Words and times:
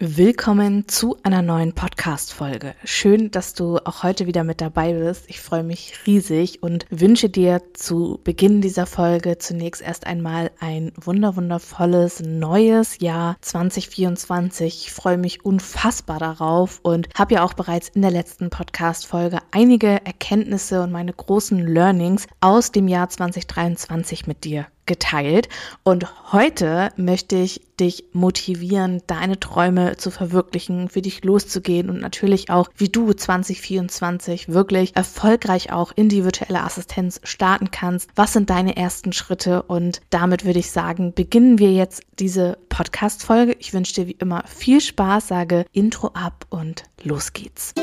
Willkommen 0.00 0.86
zu 0.86 1.16
einer 1.24 1.42
neuen 1.42 1.72
Podcast-Folge. 1.72 2.76
Schön, 2.84 3.32
dass 3.32 3.54
du 3.54 3.78
auch 3.78 4.04
heute 4.04 4.28
wieder 4.28 4.44
mit 4.44 4.60
dabei 4.60 4.92
bist. 4.92 5.24
Ich 5.26 5.40
freue 5.40 5.64
mich 5.64 6.06
riesig 6.06 6.62
und 6.62 6.86
wünsche 6.88 7.28
dir 7.28 7.62
zu 7.74 8.20
Beginn 8.22 8.60
dieser 8.60 8.86
Folge 8.86 9.38
zunächst 9.38 9.82
erst 9.82 10.06
einmal 10.06 10.52
ein 10.60 10.92
wunderwundervolles 10.94 12.20
neues 12.20 13.00
Jahr 13.00 13.38
2024. 13.40 14.86
Ich 14.86 14.92
freue 14.92 15.18
mich 15.18 15.44
unfassbar 15.44 16.20
darauf 16.20 16.78
und 16.84 17.08
habe 17.18 17.34
ja 17.34 17.42
auch 17.42 17.54
bereits 17.54 17.88
in 17.88 18.02
der 18.02 18.12
letzten 18.12 18.50
Podcast-Folge 18.50 19.40
einige 19.50 20.06
Erkenntnisse 20.06 20.80
und 20.80 20.92
meine 20.92 21.12
großen 21.12 21.58
Learnings 21.58 22.28
aus 22.40 22.70
dem 22.70 22.86
Jahr 22.86 23.08
2023 23.08 24.28
mit 24.28 24.44
dir 24.44 24.68
geteilt. 24.88 25.48
Und 25.84 26.32
heute 26.32 26.90
möchte 26.96 27.36
ich 27.36 27.60
dich 27.78 28.06
motivieren, 28.12 29.02
deine 29.06 29.38
Träume 29.38 29.96
zu 29.96 30.10
verwirklichen, 30.10 30.88
für 30.88 31.02
dich 31.02 31.22
loszugehen 31.22 31.88
und 31.88 32.00
natürlich 32.00 32.50
auch, 32.50 32.68
wie 32.76 32.88
du 32.88 33.12
2024 33.12 34.48
wirklich 34.48 34.96
erfolgreich 34.96 35.70
auch 35.70 35.92
in 35.94 36.08
die 36.08 36.24
virtuelle 36.24 36.64
Assistenz 36.64 37.20
starten 37.22 37.70
kannst. 37.70 38.10
Was 38.16 38.32
sind 38.32 38.50
deine 38.50 38.76
ersten 38.76 39.12
Schritte? 39.12 39.62
Und 39.62 40.00
damit 40.10 40.44
würde 40.44 40.58
ich 40.58 40.72
sagen, 40.72 41.12
beginnen 41.14 41.60
wir 41.60 41.72
jetzt 41.72 42.02
diese 42.18 42.58
Podcast-Folge. 42.68 43.54
Ich 43.60 43.72
wünsche 43.72 43.94
dir 43.94 44.08
wie 44.08 44.16
immer 44.18 44.42
viel 44.46 44.80
Spaß, 44.80 45.28
sage 45.28 45.66
Intro 45.72 46.08
ab 46.08 46.46
und 46.48 46.82
los 47.04 47.32
geht's. 47.32 47.74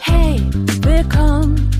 Hey, 0.00 0.40
willkommen 0.82 1.79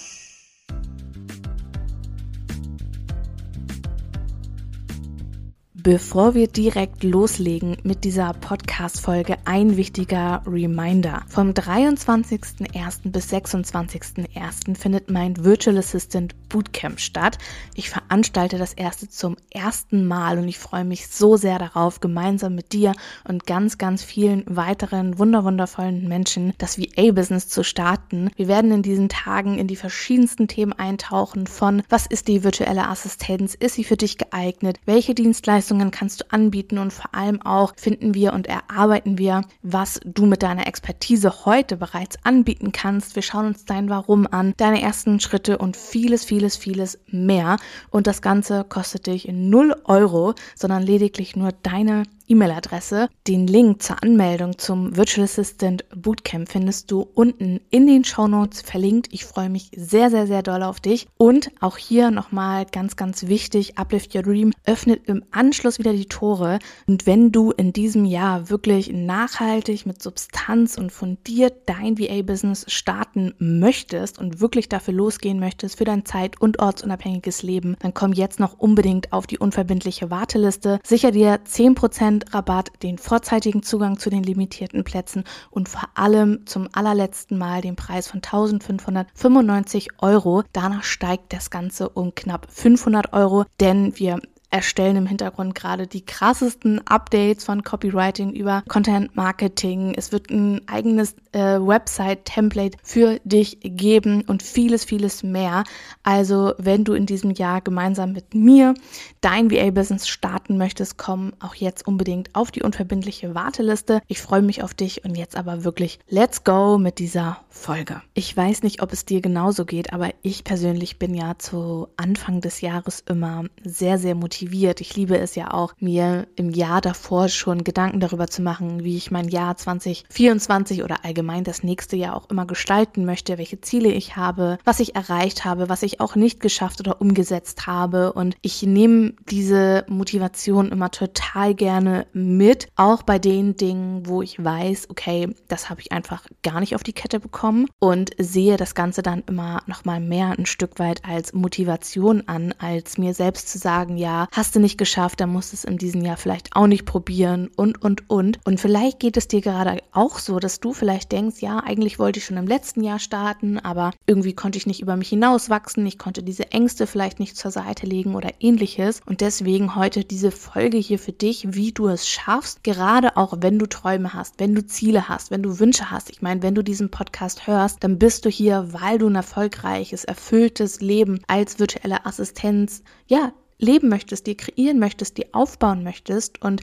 Bevor 5.83 6.35
wir 6.35 6.47
direkt 6.47 7.03
loslegen 7.03 7.75
mit 7.81 8.03
dieser 8.03 8.33
Podcast-Folge, 8.33 9.37
ein 9.45 9.77
wichtiger 9.77 10.43
Reminder. 10.45 11.23
Vom 11.27 11.53
23.01. 11.53 13.09
bis 13.11 13.33
26.01. 13.33 14.75
findet 14.75 15.09
mein 15.09 15.43
Virtual 15.43 15.75
Assistant 15.79 16.35
Bootcamp 16.49 16.99
statt. 16.99 17.39
Ich 17.73 17.89
veranstalte 18.11 18.57
das 18.57 18.73
erste 18.73 19.07
zum 19.07 19.37
ersten 19.51 20.05
Mal 20.05 20.37
und 20.37 20.47
ich 20.49 20.59
freue 20.59 20.83
mich 20.83 21.07
so 21.07 21.37
sehr 21.37 21.59
darauf, 21.59 22.01
gemeinsam 22.01 22.55
mit 22.55 22.73
dir 22.73 22.91
und 23.25 23.47
ganz, 23.47 23.77
ganz 23.77 24.03
vielen 24.03 24.43
weiteren 24.47 25.17
wunderwundervollen 25.17 26.09
Menschen 26.09 26.53
das 26.57 26.77
VA-Business 26.77 27.47
zu 27.47 27.63
starten. 27.63 28.29
Wir 28.35 28.49
werden 28.49 28.71
in 28.73 28.81
diesen 28.81 29.07
Tagen 29.07 29.57
in 29.57 29.67
die 29.67 29.77
verschiedensten 29.77 30.49
Themen 30.49 30.73
eintauchen 30.73 31.47
von 31.47 31.83
was 31.87 32.05
ist 32.05 32.27
die 32.27 32.43
virtuelle 32.43 32.89
Assistenz? 32.89 33.55
Ist 33.55 33.75
sie 33.75 33.85
für 33.85 33.95
dich 33.95 34.17
geeignet? 34.17 34.77
Welche 34.85 35.15
Dienstleistungen 35.15 35.61
Leistungen 35.61 35.91
kannst 35.91 36.21
du 36.21 36.25
anbieten 36.31 36.79
und 36.79 36.91
vor 36.91 37.13
allem 37.13 37.41
auch 37.43 37.73
finden 37.77 38.13
wir 38.13 38.33
und 38.33 38.47
erarbeiten 38.47 39.17
wir, 39.17 39.41
was 39.61 40.01
du 40.03 40.25
mit 40.25 40.43
deiner 40.43 40.67
Expertise 40.67 41.45
heute 41.45 41.77
bereits 41.77 42.17
anbieten 42.23 42.71
kannst. 42.73 43.15
Wir 43.15 43.21
schauen 43.21 43.45
uns 43.45 43.63
dein 43.63 43.89
Warum 43.89 44.27
an, 44.27 44.53
deine 44.57 44.81
ersten 44.81 45.19
Schritte 45.19 45.57
und 45.59 45.77
vieles, 45.77 46.25
vieles, 46.25 46.57
vieles 46.57 46.99
mehr. 47.07 47.57
Und 47.89 48.00
das 48.07 48.21
Ganze 48.21 48.63
kostet 48.63 49.07
dich 49.07 49.27
0 49.31 49.75
Euro, 49.85 50.33
sondern 50.55 50.83
lediglich 50.83 51.35
nur 51.35 51.51
deine 51.63 52.03
E-Mail-Adresse. 52.31 53.09
Den 53.27 53.45
Link 53.45 53.83
zur 53.83 54.01
Anmeldung 54.01 54.57
zum 54.57 54.95
Virtual 54.95 55.25
Assistant 55.25 55.83
Bootcamp 55.93 56.49
findest 56.49 56.89
du 56.89 57.01
unten 57.13 57.59
in 57.69 57.87
den 57.87 58.05
Show 58.05 58.29
Notes 58.29 58.61
verlinkt. 58.61 59.09
Ich 59.11 59.25
freue 59.25 59.49
mich 59.49 59.69
sehr, 59.75 60.09
sehr, 60.09 60.27
sehr 60.27 60.41
doll 60.41 60.63
auf 60.63 60.79
dich. 60.79 61.07
Und 61.17 61.51
auch 61.59 61.75
hier 61.75 62.09
nochmal 62.09 62.65
ganz, 62.65 62.95
ganz 62.95 63.27
wichtig, 63.27 63.77
Uplift 63.77 64.15
Your 64.15 64.23
Dream 64.23 64.53
öffnet 64.65 65.09
im 65.09 65.25
Anschluss 65.31 65.77
wieder 65.77 65.91
die 65.91 66.05
Tore. 66.05 66.59
Und 66.87 67.05
wenn 67.05 67.33
du 67.33 67.51
in 67.51 67.73
diesem 67.73 68.05
Jahr 68.05 68.49
wirklich 68.49 68.89
nachhaltig 68.93 69.85
mit 69.85 70.01
Substanz 70.01 70.77
und 70.77 70.91
fundiert 70.91 71.63
dein 71.65 71.99
VA-Business 71.99 72.65
starten 72.69 73.33
möchtest 73.39 74.19
und 74.19 74.39
wirklich 74.39 74.69
dafür 74.69 74.93
losgehen 74.93 75.39
möchtest 75.39 75.79
für 75.79 75.83
dein 75.83 76.05
zeit- 76.05 76.39
und 76.39 76.59
ortsunabhängiges 76.59 77.43
Leben, 77.43 77.75
dann 77.79 77.93
komm 77.93 78.13
jetzt 78.13 78.39
noch 78.39 78.57
unbedingt 78.57 79.11
auf 79.11 79.27
die 79.27 79.37
unverbindliche 79.37 80.09
Warteliste. 80.09 80.79
Sicher 80.85 81.11
dir 81.11 81.41
10% 81.43 82.20
Rabatt, 82.29 82.71
den 82.83 82.97
vorzeitigen 82.97 83.63
Zugang 83.63 83.97
zu 83.97 84.09
den 84.09 84.23
limitierten 84.23 84.83
Plätzen 84.83 85.23
und 85.49 85.69
vor 85.69 85.89
allem 85.95 86.45
zum 86.45 86.67
allerletzten 86.71 87.37
Mal 87.37 87.61
den 87.61 87.75
Preis 87.75 88.07
von 88.07 88.17
1595 88.17 89.89
Euro. 89.99 90.43
Danach 90.53 90.83
steigt 90.83 91.33
das 91.33 91.49
Ganze 91.49 91.89
um 91.89 92.15
knapp 92.15 92.47
500 92.49 93.13
Euro, 93.13 93.45
denn 93.59 93.97
wir 93.97 94.19
erstellen 94.51 94.97
im 94.97 95.07
Hintergrund 95.07 95.55
gerade 95.55 95.87
die 95.87 96.05
krassesten 96.05 96.85
Updates 96.85 97.45
von 97.45 97.63
Copywriting 97.63 98.31
über 98.31 98.63
Content 98.67 99.15
Marketing. 99.15 99.93
Es 99.95 100.11
wird 100.11 100.29
ein 100.29 100.67
eigenes 100.67 101.15
äh, 101.31 101.59
Website-Template 101.59 102.77
für 102.83 103.19
dich 103.23 103.59
geben 103.61 104.23
und 104.27 104.43
vieles, 104.43 104.85
vieles 104.85 105.23
mehr. 105.23 105.63
Also 106.03 106.53
wenn 106.57 106.83
du 106.83 106.93
in 106.93 107.05
diesem 107.05 107.31
Jahr 107.31 107.61
gemeinsam 107.61 108.11
mit 108.11 108.33
mir 108.33 108.73
dein 109.21 109.51
VA-Business 109.51 110.07
starten 110.07 110.57
möchtest, 110.57 110.97
komm 110.97 111.33
auch 111.39 111.55
jetzt 111.55 111.87
unbedingt 111.87 112.35
auf 112.35 112.51
die 112.51 112.63
unverbindliche 112.63 113.35
Warteliste. 113.35 114.01
Ich 114.07 114.21
freue 114.21 114.41
mich 114.41 114.63
auf 114.63 114.73
dich 114.73 115.05
und 115.05 115.15
jetzt 115.15 115.35
aber 115.35 115.63
wirklich 115.63 115.99
let's 116.09 116.43
go 116.43 116.77
mit 116.77 116.99
dieser 116.99 117.37
Folge. 117.49 118.01
Ich 118.13 118.35
weiß 118.35 118.63
nicht, 118.63 118.81
ob 118.81 118.93
es 118.93 119.05
dir 119.05 119.21
genauso 119.21 119.65
geht, 119.65 119.93
aber 119.93 120.09
ich 120.21 120.43
persönlich 120.43 120.99
bin 120.99 121.13
ja 121.13 121.37
zu 121.37 121.87
Anfang 121.97 122.41
des 122.41 122.61
Jahres 122.61 123.01
immer 123.07 123.45
sehr, 123.63 123.97
sehr 123.97 124.15
motiviert. 124.15 124.81
Ich 124.81 124.95
liebe 124.95 125.17
es 125.17 125.35
ja 125.35 125.53
auch, 125.53 125.73
mir 125.79 126.27
im 126.35 126.49
Jahr 126.49 126.81
davor 126.81 127.29
schon 127.29 127.63
Gedanken 127.63 127.99
darüber 127.99 128.27
zu 128.27 128.41
machen, 128.41 128.83
wie 128.83 128.97
ich 128.97 129.11
mein 129.11 129.27
Jahr 129.27 129.55
2024 129.55 130.83
oder 130.83 131.05
allgemein 131.05 131.20
das 131.43 131.63
nächste 131.63 131.95
Jahr 131.95 132.15
auch 132.15 132.29
immer 132.29 132.45
gestalten 132.45 133.05
möchte, 133.05 133.37
welche 133.37 133.61
Ziele 133.61 133.89
ich 133.89 134.15
habe, 134.15 134.57
was 134.65 134.79
ich 134.79 134.95
erreicht 134.95 135.45
habe, 135.45 135.69
was 135.69 135.83
ich 135.83 135.99
auch 135.99 136.15
nicht 136.15 136.39
geschafft 136.39 136.79
oder 136.79 137.01
umgesetzt 137.01 137.67
habe. 137.67 138.13
Und 138.13 138.35
ich 138.41 138.63
nehme 138.63 139.13
diese 139.29 139.85
Motivation 139.87 140.71
immer 140.71 140.91
total 140.91 141.55
gerne 141.55 142.07
mit, 142.13 142.67
auch 142.75 143.03
bei 143.03 143.19
den 143.19 143.55
Dingen, 143.55 144.07
wo 144.07 144.21
ich 144.21 144.43
weiß, 144.43 144.89
okay, 144.89 145.33
das 145.47 145.69
habe 145.69 145.81
ich 145.81 145.91
einfach 145.91 146.25
gar 146.43 146.59
nicht 146.59 146.75
auf 146.75 146.83
die 146.83 146.93
Kette 146.93 147.19
bekommen 147.19 147.67
und 147.79 148.11
sehe 148.17 148.57
das 148.57 148.75
Ganze 148.75 149.01
dann 149.01 149.23
immer 149.27 149.61
noch 149.67 149.85
mal 149.85 149.99
mehr 149.99 150.35
ein 150.37 150.45
Stück 150.45 150.79
weit 150.79 151.05
als 151.05 151.33
Motivation 151.33 152.23
an, 152.27 152.53
als 152.59 152.97
mir 152.97 153.13
selbst 153.13 153.49
zu 153.49 153.57
sagen, 153.57 153.97
ja, 153.97 154.27
hast 154.31 154.55
du 154.55 154.59
nicht 154.59 154.77
geschafft, 154.77 155.19
dann 155.19 155.31
musst 155.31 155.53
du 155.53 155.55
es 155.55 155.63
in 155.63 155.77
diesem 155.77 156.03
Jahr 156.03 156.17
vielleicht 156.17 156.55
auch 156.55 156.67
nicht 156.67 156.85
probieren 156.85 157.49
und, 157.55 157.81
und, 157.81 158.09
und. 158.09 158.39
Und 158.45 158.59
vielleicht 158.59 158.99
geht 158.99 159.17
es 159.17 159.27
dir 159.27 159.41
gerade 159.41 159.79
auch 159.91 160.19
so, 160.19 160.39
dass 160.39 160.59
du 160.59 160.73
vielleicht 160.73 161.10
denkst, 161.11 161.41
ja, 161.41 161.59
eigentlich 161.59 161.99
wollte 161.99 162.19
ich 162.19 162.25
schon 162.25 162.37
im 162.37 162.47
letzten 162.47 162.83
Jahr 162.83 162.99
starten, 162.99 163.59
aber 163.59 163.91
irgendwie 164.07 164.33
konnte 164.33 164.57
ich 164.57 164.67
nicht 164.67 164.81
über 164.81 164.95
mich 164.95 165.09
hinauswachsen, 165.09 165.85
ich 165.85 165.97
konnte 165.97 166.23
diese 166.23 166.51
Ängste 166.51 166.87
vielleicht 166.87 167.19
nicht 167.19 167.37
zur 167.37 167.51
Seite 167.51 167.85
legen 167.85 168.15
oder 168.15 168.29
ähnliches. 168.39 169.01
Und 169.05 169.21
deswegen 169.21 169.75
heute 169.75 170.03
diese 170.03 170.31
Folge 170.31 170.77
hier 170.77 170.99
für 170.99 171.11
dich, 171.11 171.53
wie 171.53 171.71
du 171.71 171.87
es 171.87 172.07
schaffst, 172.07 172.63
gerade 172.63 173.17
auch 173.17 173.37
wenn 173.41 173.59
du 173.59 173.65
Träume 173.65 174.13
hast, 174.13 174.39
wenn 174.39 174.55
du 174.55 174.65
Ziele 174.65 175.09
hast, 175.09 175.31
wenn 175.31 175.43
du 175.43 175.59
Wünsche 175.59 175.91
hast. 175.91 176.09
Ich 176.09 176.21
meine, 176.21 176.41
wenn 176.41 176.55
du 176.55 176.63
diesen 176.63 176.91
Podcast 176.91 177.47
hörst, 177.47 177.83
dann 177.83 177.99
bist 177.99 178.25
du 178.25 178.29
hier, 178.29 178.67
weil 178.71 178.97
du 178.97 179.07
ein 179.07 179.15
erfolgreiches, 179.15 180.03
erfülltes 180.03 180.81
Leben 180.81 181.21
als 181.27 181.59
virtuelle 181.59 182.05
Assistenz, 182.05 182.83
ja, 183.07 183.33
leben 183.61 183.89
möchtest, 183.89 184.27
dir 184.27 184.35
kreieren 184.35 184.79
möchtest, 184.79 185.17
dir 185.17 185.27
aufbauen 185.31 185.83
möchtest. 185.83 186.41
Und 186.41 186.61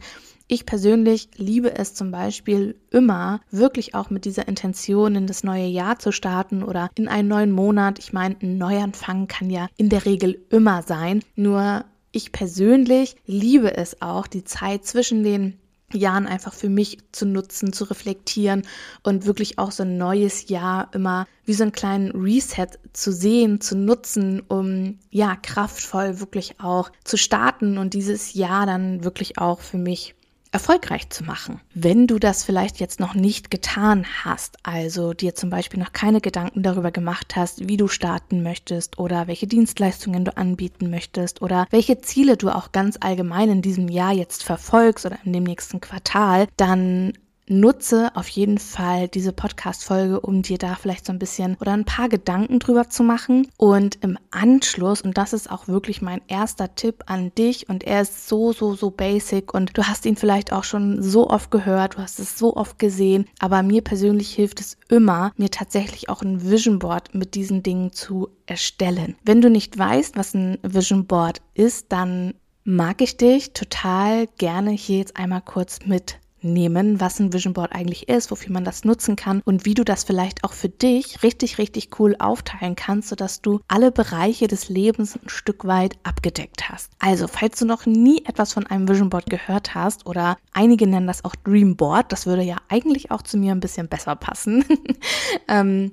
ich 0.49 0.65
persönlich 0.65 1.29
liebe 1.37 1.77
es 1.77 1.95
zum 1.95 2.11
Beispiel 2.11 2.75
immer, 2.91 3.41
wirklich 3.51 3.95
auch 3.95 4.09
mit 4.09 4.25
dieser 4.25 4.49
Intention 4.49 5.15
in 5.15 5.27
das 5.27 5.45
neue 5.45 5.67
Jahr 5.67 5.99
zu 5.99 6.11
starten 6.11 6.63
oder 6.63 6.91
in 6.95 7.07
einen 7.07 7.29
neuen 7.29 7.53
Monat. 7.53 7.99
Ich 7.99 8.15
meine, 8.15 8.35
ein 8.41 8.57
Neuanfang 8.57 9.29
kann 9.29 9.51
ja 9.51 9.69
in 9.77 9.91
der 9.91 10.07
Regel 10.07 10.41
immer 10.49 10.83
sein. 10.83 11.23
Nur 11.37 11.85
ich 12.13 12.33
persönlich 12.33 13.17
liebe 13.27 13.77
es 13.77 14.01
auch, 14.01 14.27
die 14.27 14.45
Zeit 14.45 14.87
zwischen 14.87 15.23
den 15.23 15.59
Jahren 15.93 16.27
einfach 16.27 16.53
für 16.53 16.69
mich 16.69 16.99
zu 17.13 17.27
nutzen, 17.27 17.73
zu 17.73 17.85
reflektieren 17.85 18.63
und 19.03 19.27
wirklich 19.27 19.59
auch 19.59 19.71
so 19.71 19.85
ein 19.85 19.97
neues 19.97 20.49
Jahr 20.49 20.91
immer 20.93 21.27
wie 21.45 21.55
so 21.55 21.63
einen 21.63 21.73
kleinen 21.73 22.11
Reset 22.11 22.69
zu 22.93 23.11
sehen, 23.11 23.61
zu 23.61 23.77
nutzen, 23.77 24.43
um 24.49 24.99
ja 25.11 25.37
kraftvoll 25.37 26.21
wirklich 26.21 26.61
auch 26.61 26.91
zu 27.05 27.17
starten 27.17 27.79
und 27.79 27.95
dieses 27.95 28.35
Jahr 28.35 28.67
dann 28.67 29.03
wirklich 29.03 29.39
auch 29.39 29.61
für 29.61 29.79
mich 29.79 30.15
erfolgreich 30.51 31.11
zu 31.11 31.25
machen. 31.25 31.61
Wenn 31.75 32.07
du 32.07 32.19
das 32.19 32.45
vielleicht 32.45 32.81
jetzt 32.81 33.01
noch 33.01 33.15
nicht 33.15 33.51
getan 33.51 34.07
hast, 34.25 34.57
also 34.63 35.13
dir 35.13 35.35
zum 35.35 35.51
Beispiel 35.51 35.81
noch 35.81 35.93
keine 35.93 36.21
Gedanken 36.21 36.63
darüber 36.63 36.91
gemacht 36.91 37.37
hast, 37.37 37.69
wie 37.69 37.77
du 37.77 37.89
starten 37.89 38.43
möchtest 38.43 38.99
oder 38.99 39.27
welche 39.27 39.47
Dienstleistungen 39.47 40.25
du 40.25 40.37
anbieten 40.37 40.91
möchtest 40.91 41.43
oder 41.43 41.67
welche 41.71 42.01
Ziele 42.01 42.37
du 42.37 42.51
auch 42.51 42.73
ganz 42.73 42.97
allgemein 43.01 43.51
in 43.51 43.63
diesem 43.63 43.89
Jahr 43.89 44.13
jetzt 44.13 44.43
verfolgst 44.43 45.05
oder 45.07 45.19
in 45.25 45.33
dem 45.33 45.45
nächsten 45.45 45.81
Quartal, 45.81 46.49
dann 46.57 47.13
nutze 47.51 48.11
auf 48.15 48.29
jeden 48.29 48.59
Fall 48.59 49.09
diese 49.09 49.33
Podcast-Folge, 49.33 50.21
um 50.21 50.43
dir 50.43 50.59
da 50.59 50.75
vielleicht 50.75 51.07
so 51.07 51.13
ein 51.13 51.19
bisschen 51.19 51.57
oder 51.61 51.73
ein 51.73 51.85
paar 51.85 52.09
Gedanken 52.09 52.59
drüber 52.59 52.89
zu 52.91 53.03
machen. 53.03 53.49
Und 53.57 53.99
im 54.03 54.19
Anschluss, 54.31 55.03
und 55.03 55.19
das 55.19 55.33
ist 55.33 55.51
auch 55.51 55.69
wirklich 55.69 56.03
mein 56.03 56.21
erster 56.29 56.75
Tipp 56.75 57.05
an 57.07 57.33
dich, 57.37 57.69
und 57.69 57.85
er 57.85 58.03
ist 58.03 58.29
so, 58.29 58.53
so, 58.53 58.75
so 58.75 58.91
basic 58.91 59.55
und 59.55 59.77
du 59.77 59.85
hast 59.85 60.07
ihn 60.07 60.17
vielleicht 60.17 60.53
auch 60.53 60.65
schon 60.65 61.03
so 61.03 61.29
oft 61.31 61.51
gehört, 61.51 61.95
du 61.95 61.99
hast 61.99 62.19
es 62.19 62.39
so 62.39 62.57
oft 62.57 62.79
gesehen, 62.79 63.27
aber 63.39 63.63
mir 63.63 63.83
persönlich 63.83 64.31
hilft 64.33 64.61
es 64.61 64.77
immer, 64.89 65.33
mir 65.37 65.51
tatsächlich 65.51 66.09
auch 66.09 66.23
ein 66.23 66.49
Vision 66.49 66.79
Board 66.79 67.15
mit 67.15 67.35
diesen 67.35 67.63
Dingen 67.63 67.93
zu 67.93 68.29
erstellen. 68.47 69.17
Wenn 69.25 69.41
du 69.41 69.51
nicht 69.51 69.79
weißt, 69.79 70.17
was 70.17 70.35
ein 70.35 70.59
Vision 70.63 71.07
Board 71.07 71.41
ist, 71.55 71.93
dann 71.93 72.35
mag 72.65 73.01
ich 73.01 73.17
dich 73.17 73.53
total 73.55 74.27
gerne 74.39 74.71
hier 74.71 74.99
jetzt 74.99 75.17
einmal 75.17 75.41
kurz 75.41 75.81
mit 75.87 76.19
nehmen, 76.41 77.01
was 77.01 77.19
ein 77.21 77.33
Vision 77.33 77.53
Board 77.55 77.73
eigentlich 77.73 78.09
ist, 78.09 78.31
wofür 78.31 78.53
man 78.53 78.65
das 78.65 78.85
nutzen 78.85 79.17
kann 79.17 79.43
und 79.45 79.65
wie 79.65 79.75
du 79.75 79.85
das 79.85 80.05
vielleicht 80.05 80.45
auch 80.45 80.53
für 80.53 80.69
dich 80.69 81.23
richtig, 81.23 81.59
richtig 81.59 81.99
cool 81.99 82.17
aufteilen 82.19 82.77
kannst, 82.77 83.09
sodass 83.09 83.43
du 83.43 83.61
alle 83.69 83.91
Bereiche 83.91 84.49
des 84.49 84.69
Lebens 84.69 85.17
ein 85.17 85.29
Stück 85.29 85.67
weit 85.67 85.97
abgedeckt 86.03 86.69
hast. 86.69 86.91
Also, 86.99 87.27
falls 87.29 87.59
du 87.59 87.65
noch 87.65 87.87
nie 87.87 88.25
etwas 88.27 88.53
von 88.53 88.67
einem 88.67 88.89
Vision 88.89 89.11
Board 89.11 89.31
gehört 89.31 89.75
hast 89.75 90.07
oder 90.07 90.37
einige 90.53 90.87
nennen 90.87 91.07
das 91.07 91.25
auch 91.25 91.35
Dream 91.37 91.77
Board, 91.77 92.13
das 92.13 92.27
würde 92.27 92.43
ja 92.43 92.57
eigentlich 92.69 93.11
auch 93.11 93.23
zu 93.23 93.37
mir 93.37 93.53
ein 93.53 93.61
bisschen 93.61 93.89
besser 93.89 94.17
passen. 94.17 94.65
ähm, 95.49 95.93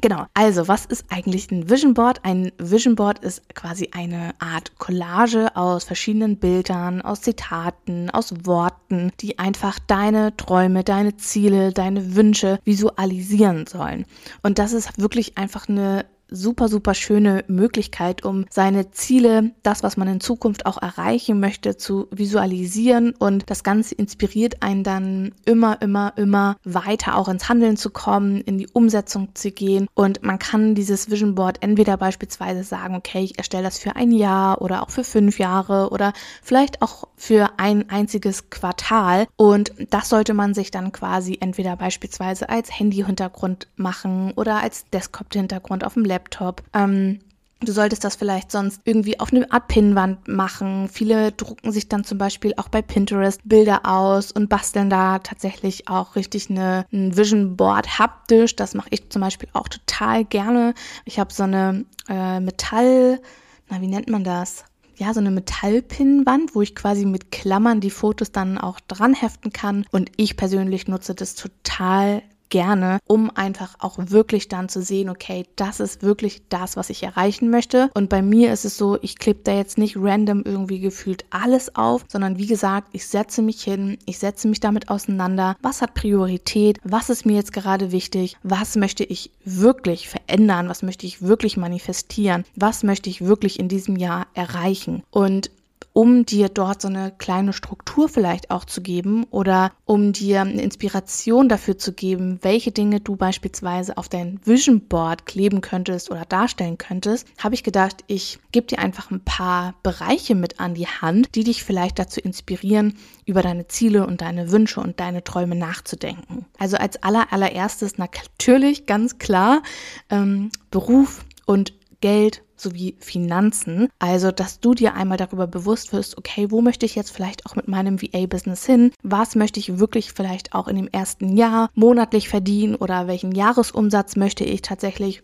Genau, 0.00 0.24
also 0.34 0.68
was 0.68 0.86
ist 0.86 1.04
eigentlich 1.10 1.50
ein 1.50 1.68
Vision 1.68 1.94
Board? 1.94 2.24
Ein 2.24 2.52
Vision 2.58 2.94
Board 2.94 3.18
ist 3.18 3.54
quasi 3.54 3.90
eine 3.92 4.34
Art 4.38 4.78
Collage 4.78 5.54
aus 5.56 5.84
verschiedenen 5.84 6.38
Bildern, 6.38 7.02
aus 7.02 7.22
Zitaten, 7.22 8.08
aus 8.08 8.32
Worten, 8.44 9.10
die 9.20 9.38
einfach 9.38 9.78
deine 9.80 10.36
Träume, 10.36 10.84
deine 10.84 11.16
Ziele, 11.16 11.72
deine 11.72 12.14
Wünsche 12.14 12.60
visualisieren 12.64 13.66
sollen. 13.66 14.06
Und 14.42 14.58
das 14.58 14.72
ist 14.72 14.98
wirklich 15.00 15.36
einfach 15.36 15.68
eine 15.68 16.06
super, 16.30 16.68
super 16.68 16.94
schöne 16.94 17.44
Möglichkeit, 17.48 18.24
um 18.24 18.46
seine 18.50 18.90
Ziele, 18.90 19.52
das, 19.62 19.82
was 19.82 19.96
man 19.96 20.08
in 20.08 20.20
Zukunft 20.20 20.66
auch 20.66 20.80
erreichen 20.80 21.40
möchte, 21.40 21.76
zu 21.76 22.08
visualisieren. 22.10 23.14
Und 23.18 23.50
das 23.50 23.64
Ganze 23.64 23.94
inspiriert 23.94 24.62
einen 24.62 24.84
dann 24.84 25.32
immer, 25.44 25.80
immer, 25.82 26.12
immer 26.16 26.56
weiter 26.64 27.16
auch 27.16 27.28
ins 27.28 27.48
Handeln 27.48 27.76
zu 27.76 27.90
kommen, 27.90 28.40
in 28.40 28.58
die 28.58 28.68
Umsetzung 28.72 29.34
zu 29.34 29.50
gehen. 29.50 29.86
Und 29.94 30.22
man 30.22 30.38
kann 30.38 30.74
dieses 30.74 31.10
Vision 31.10 31.34
Board 31.34 31.58
entweder 31.60 31.96
beispielsweise 31.96 32.62
sagen, 32.64 32.94
okay, 32.94 33.22
ich 33.22 33.38
erstelle 33.38 33.64
das 33.64 33.78
für 33.78 33.96
ein 33.96 34.12
Jahr 34.12 34.62
oder 34.62 34.82
auch 34.82 34.90
für 34.90 35.04
fünf 35.04 35.38
Jahre 35.38 35.90
oder 35.90 36.12
vielleicht 36.42 36.82
auch 36.82 37.08
für 37.16 37.50
ein 37.58 37.90
einziges 37.90 38.50
Quartal. 38.50 39.26
Und 39.36 39.72
das 39.90 40.08
sollte 40.08 40.34
man 40.34 40.54
sich 40.54 40.70
dann 40.70 40.92
quasi 40.92 41.38
entweder 41.40 41.76
beispielsweise 41.76 42.48
als 42.48 42.78
Handy-Hintergrund 42.78 43.68
machen 43.76 44.32
oder 44.36 44.62
als 44.62 44.84
Desktop-Hintergrund 44.90 45.84
auf 45.84 45.94
dem 45.94 46.04
Laptop 46.04 46.19
Laptop. 46.20 46.62
Ähm, 46.74 47.20
Du 47.62 47.72
solltest 47.72 48.04
das 48.04 48.16
vielleicht 48.16 48.50
sonst 48.50 48.80
irgendwie 48.84 49.20
auf 49.20 49.34
eine 49.34 49.52
Art 49.52 49.68
Pinnwand 49.68 50.26
machen. 50.28 50.88
Viele 50.88 51.30
drucken 51.30 51.72
sich 51.72 51.90
dann 51.90 52.04
zum 52.04 52.16
Beispiel 52.16 52.54
auch 52.56 52.70
bei 52.70 52.80
Pinterest 52.80 53.42
Bilder 53.44 53.82
aus 53.84 54.32
und 54.32 54.48
basteln 54.48 54.88
da 54.88 55.18
tatsächlich 55.18 55.86
auch 55.86 56.16
richtig 56.16 56.48
eine, 56.48 56.86
ein 56.90 57.18
Vision 57.18 57.58
Board 57.58 57.98
haptisch. 57.98 58.56
Das 58.56 58.72
mache 58.72 58.88
ich 58.92 59.10
zum 59.10 59.20
Beispiel 59.20 59.50
auch 59.52 59.68
total 59.68 60.24
gerne. 60.24 60.72
Ich 61.04 61.18
habe 61.18 61.34
so 61.34 61.42
eine 61.42 61.84
äh, 62.08 62.40
Metall, 62.40 63.20
na 63.68 63.82
wie 63.82 63.88
nennt 63.88 64.08
man 64.08 64.24
das? 64.24 64.64
ja, 64.96 65.14
so 65.14 65.20
eine 65.20 65.30
Metallpinnwand, 65.30 66.54
wo 66.54 66.60
ich 66.60 66.74
quasi 66.74 67.06
mit 67.06 67.30
Klammern 67.30 67.80
die 67.80 67.90
Fotos 67.90 68.32
dann 68.32 68.58
auch 68.58 68.80
dran 68.80 69.14
heften 69.14 69.50
kann. 69.50 69.86
Und 69.90 70.12
ich 70.16 70.36
persönlich 70.36 70.88
nutze 70.88 71.14
das 71.14 71.34
total 71.34 72.22
gerne, 72.50 72.98
um 73.06 73.30
einfach 73.34 73.74
auch 73.78 73.96
wirklich 73.98 74.48
dann 74.48 74.68
zu 74.68 74.82
sehen, 74.82 75.08
okay, 75.08 75.46
das 75.56 75.80
ist 75.80 76.02
wirklich 76.02 76.42
das, 76.48 76.76
was 76.76 76.90
ich 76.90 77.02
erreichen 77.02 77.50
möchte. 77.50 77.90
Und 77.94 78.08
bei 78.08 78.22
mir 78.22 78.52
ist 78.52 78.64
es 78.64 78.76
so, 78.76 78.98
ich 79.00 79.18
klebe 79.18 79.40
da 79.44 79.54
jetzt 79.54 79.78
nicht 79.78 79.96
random 79.96 80.42
irgendwie 80.44 80.80
gefühlt 80.80 81.24
alles 81.30 81.74
auf, 81.76 82.04
sondern 82.08 82.38
wie 82.38 82.46
gesagt, 82.46 82.88
ich 82.92 83.06
setze 83.06 83.42
mich 83.42 83.62
hin, 83.62 83.98
ich 84.06 84.18
setze 84.18 84.48
mich 84.48 84.60
damit 84.60 84.88
auseinander, 84.88 85.56
was 85.62 85.80
hat 85.80 85.94
Priorität, 85.94 86.78
was 86.84 87.10
ist 87.10 87.24
mir 87.24 87.36
jetzt 87.36 87.52
gerade 87.52 87.92
wichtig, 87.92 88.36
was 88.42 88.76
möchte 88.76 89.04
ich 89.04 89.30
wirklich 89.44 90.08
verändern, 90.08 90.68
was 90.68 90.82
möchte 90.82 91.06
ich 91.06 91.22
wirklich 91.22 91.56
manifestieren, 91.56 92.44
was 92.56 92.82
möchte 92.82 93.08
ich 93.08 93.24
wirklich 93.24 93.58
in 93.58 93.68
diesem 93.68 93.96
Jahr 93.96 94.26
erreichen. 94.34 95.02
Und 95.10 95.50
um 95.92 96.24
dir 96.24 96.48
dort 96.48 96.82
so 96.82 96.88
eine 96.88 97.12
kleine 97.16 97.52
Struktur 97.52 98.08
vielleicht 98.08 98.50
auch 98.50 98.64
zu 98.64 98.80
geben 98.80 99.24
oder 99.30 99.72
um 99.84 100.12
dir 100.12 100.42
eine 100.42 100.62
Inspiration 100.62 101.48
dafür 101.48 101.78
zu 101.78 101.92
geben, 101.92 102.38
welche 102.42 102.70
Dinge 102.70 103.00
du 103.00 103.16
beispielsweise 103.16 103.96
auf 103.96 104.08
dein 104.08 104.40
Vision 104.44 104.82
Board 104.82 105.26
kleben 105.26 105.60
könntest 105.60 106.10
oder 106.10 106.24
darstellen 106.24 106.78
könntest, 106.78 107.26
habe 107.38 107.54
ich 107.54 107.64
gedacht, 107.64 108.04
ich 108.06 108.38
gebe 108.52 108.66
dir 108.66 108.78
einfach 108.78 109.10
ein 109.10 109.24
paar 109.24 109.74
Bereiche 109.82 110.34
mit 110.34 110.60
an 110.60 110.74
die 110.74 110.86
Hand, 110.86 111.34
die 111.34 111.44
dich 111.44 111.64
vielleicht 111.64 111.98
dazu 111.98 112.20
inspirieren, 112.20 112.96
über 113.24 113.42
deine 113.42 113.66
Ziele 113.68 114.06
und 114.06 114.20
deine 114.20 114.52
Wünsche 114.52 114.80
und 114.80 115.00
deine 115.00 115.24
Träume 115.24 115.56
nachzudenken. 115.56 116.46
Also 116.58 116.76
als 116.76 117.02
aller 117.02 117.32
allererstes 117.32 117.98
natürlich 117.98 118.86
ganz 118.86 119.18
klar 119.18 119.62
ähm, 120.08 120.50
Beruf 120.70 121.24
und 121.46 121.72
Geld 122.00 122.42
sowie 122.56 122.96
Finanzen. 122.98 123.88
Also, 123.98 124.32
dass 124.32 124.60
du 124.60 124.74
dir 124.74 124.94
einmal 124.94 125.16
darüber 125.16 125.46
bewusst 125.46 125.92
wirst, 125.92 126.18
okay, 126.18 126.50
wo 126.50 126.60
möchte 126.60 126.86
ich 126.86 126.94
jetzt 126.94 127.10
vielleicht 127.10 127.46
auch 127.46 127.56
mit 127.56 127.68
meinem 127.68 128.00
VA-Business 128.00 128.66
hin? 128.66 128.92
Was 129.02 129.34
möchte 129.34 129.60
ich 129.60 129.78
wirklich 129.78 130.12
vielleicht 130.12 130.54
auch 130.54 130.68
in 130.68 130.76
dem 130.76 130.88
ersten 130.88 131.36
Jahr 131.36 131.70
monatlich 131.74 132.28
verdienen 132.28 132.74
oder 132.74 133.06
welchen 133.06 133.32
Jahresumsatz 133.32 134.16
möchte 134.16 134.44
ich 134.44 134.62
tatsächlich 134.62 135.22